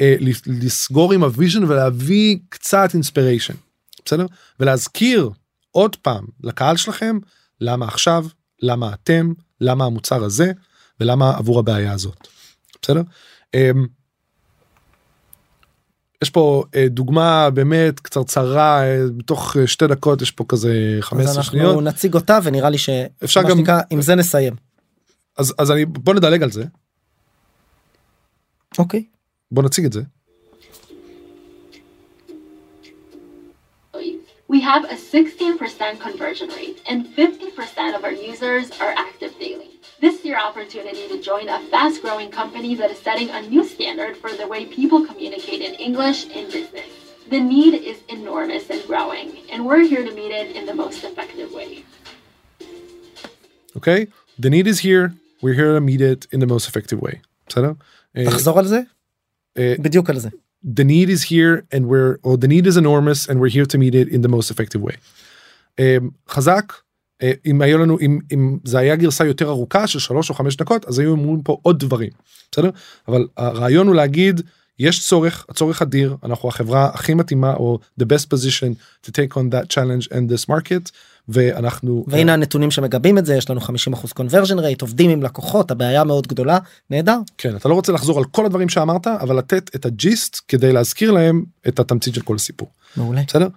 [0.00, 3.54] אה, לסגור עם ה vision ולהביא קצת inspiration
[4.04, 4.26] בסדר
[4.60, 5.30] ולהזכיר
[5.70, 7.18] עוד פעם לקהל שלכם
[7.60, 8.26] למה עכשיו
[8.62, 10.52] למה אתם למה המוצר הזה
[11.00, 12.28] ולמה עבור הבעיה הזאת
[12.82, 13.02] בסדר.
[16.22, 21.04] יש פה אה, דוגמה באמת קצרצרה אה, בתוך אה, שתי דקות יש פה כזה אז
[21.04, 22.94] 15 שניות אנחנו נציג אותה ונראה לי שמה
[23.24, 24.54] אפשר גם- שנקרא עם זה נסיים.
[25.38, 26.64] אז אז אני בוא נדלג על זה
[28.78, 29.04] אוקיי.
[29.50, 30.02] בוא נציג את זה.
[34.50, 39.77] We have a 16% conversion rate, and 50% of our users are active daily.
[39.99, 43.63] This is your opportunity to join a fast growing company that is setting a new
[43.63, 46.89] standard for the way people communicate in English in business.
[47.29, 51.03] The need is enormous and growing, and we're here to meet it in the most
[51.03, 51.83] effective way.
[53.75, 54.07] אוקיי?
[54.39, 57.21] The need is here, we're here to meet it in the most effective way.
[57.47, 57.71] בסדר?
[58.17, 58.79] אה, תחזור על זה
[59.57, 60.29] אה, בדיוק על זה.
[60.63, 63.77] the need is here and we're or the need is enormous and we're here to
[63.77, 64.95] meet it in the most effective way.
[65.79, 65.97] אה,
[66.29, 66.77] חזק אה,
[67.46, 70.84] אם היה לנו אם אם זה היה גרסה יותר ארוכה של שלוש או חמש דקות
[70.84, 72.10] אז היו אומרים פה עוד דברים
[72.52, 72.70] בסדר?
[73.08, 74.40] אבל הרעיון הוא להגיד
[74.78, 78.74] יש צורך הצורך אדיר אנחנו החברה הכי מתאימה או the best position
[79.06, 80.90] to take on that challenge and this market
[81.28, 86.04] ואנחנו והנה הנתונים שמגבים את זה יש לנו 50% conversion rate עובדים עם לקוחות הבעיה
[86.04, 86.58] מאוד גדולה
[86.90, 87.18] נהדר.
[87.38, 91.10] כן אתה לא רוצה לחזור על כל הדברים שאמרת אבל לתת את הג'יסט כדי להזכיר
[91.10, 92.68] להם את התמצית של כל הסיפור.
[92.96, 93.22] מעולה.
[93.26, 93.48] בסדר.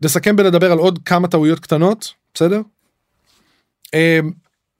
[0.00, 2.60] נסכם בלדבר על עוד כמה טעויות קטנות בסדר.
[3.94, 4.32] אמ,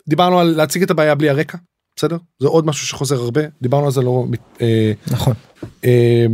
[0.09, 1.59] דיברנו על להציג את הבעיה בלי הרקע
[1.97, 2.17] בסדר?
[2.39, 4.27] זה עוד משהו שחוזר הרבה דיברנו על זה לא
[4.61, 5.35] אה, נכון.
[5.85, 6.27] אה,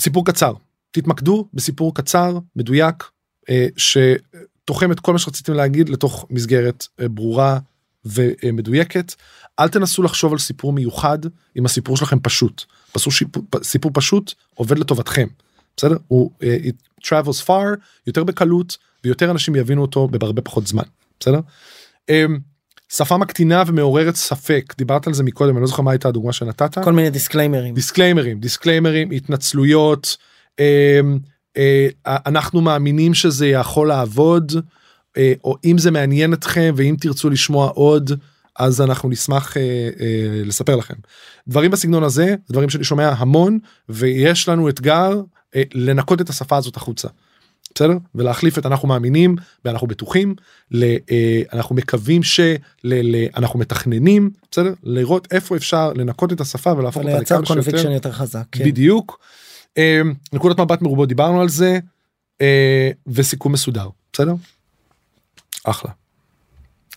[0.00, 0.52] סיפור קצר.
[0.90, 3.04] תתמקדו בסיפור קצר מדויק
[3.50, 7.58] אה, שתוחם את כל מה שרציתם להגיד לתוך מסגרת אה, ברורה
[8.04, 9.14] ומדויקת.
[9.58, 11.18] אל תנסו לחשוב על סיפור מיוחד
[11.58, 12.64] אם הסיפור שלכם פשוט.
[13.62, 15.26] סיפור פשוט עובד לטובתכם
[15.76, 20.82] בסדר הוא אה, it travels far יותר בקלות ויותר אנשים יבינו אותו בהרבה פחות זמן
[21.20, 21.40] בסדר.
[22.10, 22.40] אמ,
[22.92, 26.84] שפה מקטינה ומעוררת ספק דיברת על זה מקודם אני לא זוכר מה הייתה הדוגמה שנתת
[26.84, 30.16] כל מיני דיסקליימרים דיסקליימרים דיסקליימרים התנצלויות
[30.60, 31.18] אמ,
[31.58, 31.60] אה,
[32.06, 38.10] אנחנו מאמינים שזה יכול לעבוד אה, או אם זה מעניין אתכם ואם תרצו לשמוע עוד
[38.58, 40.00] אז אנחנו נשמח אה, אה,
[40.46, 40.94] לספר לכם.
[41.48, 43.58] דברים בסגנון הזה דברים שאני שומע המון
[43.88, 45.20] ויש לנו אתגר
[45.74, 47.08] לנקות את השפה הזאת החוצה.
[47.74, 50.34] בסדר ולהחליף את אנחנו מאמינים ואנחנו בטוחים
[50.70, 50.98] ל, uh,
[51.52, 57.90] אנחנו מקווים שאנחנו מתכננים בסדר לראות איפה אפשר לנקות את השפה ולהפוך אותה לייצר קונביקשן
[57.90, 58.64] יותר חזק כן.
[58.64, 59.20] בדיוק.
[59.78, 59.78] Uh,
[60.32, 61.78] נקודת מבט מרובות דיברנו על זה
[62.38, 62.42] uh,
[63.06, 64.34] וסיכום מסודר בסדר.
[65.64, 65.90] אחלה.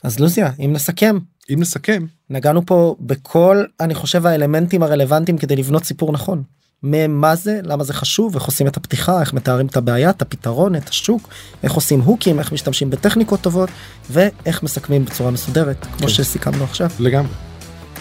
[0.03, 1.17] אז לוזיה אם נסכם
[1.53, 6.43] אם נסכם נגענו פה בכל אני חושב האלמנטים הרלוונטיים כדי לבנות סיפור נכון.
[6.83, 10.75] מה זה למה זה חשוב איך עושים את הפתיחה איך מתארים את הבעיה את הפתרון
[10.75, 11.29] את השוק
[11.63, 13.69] איך עושים הוקים איך משתמשים בטכניקות טובות
[14.09, 16.09] ואיך מסכמים בצורה מסודרת כמו כן.
[16.09, 17.31] שסיכמנו עכשיו לגמרי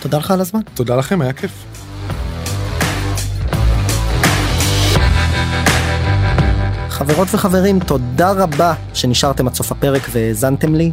[0.01, 1.65] תודה לך על הזמן תודה לכם היה כיף.
[6.89, 10.93] חברות וחברים תודה רבה שנשארתם עד סוף הפרק והאזנתם לי.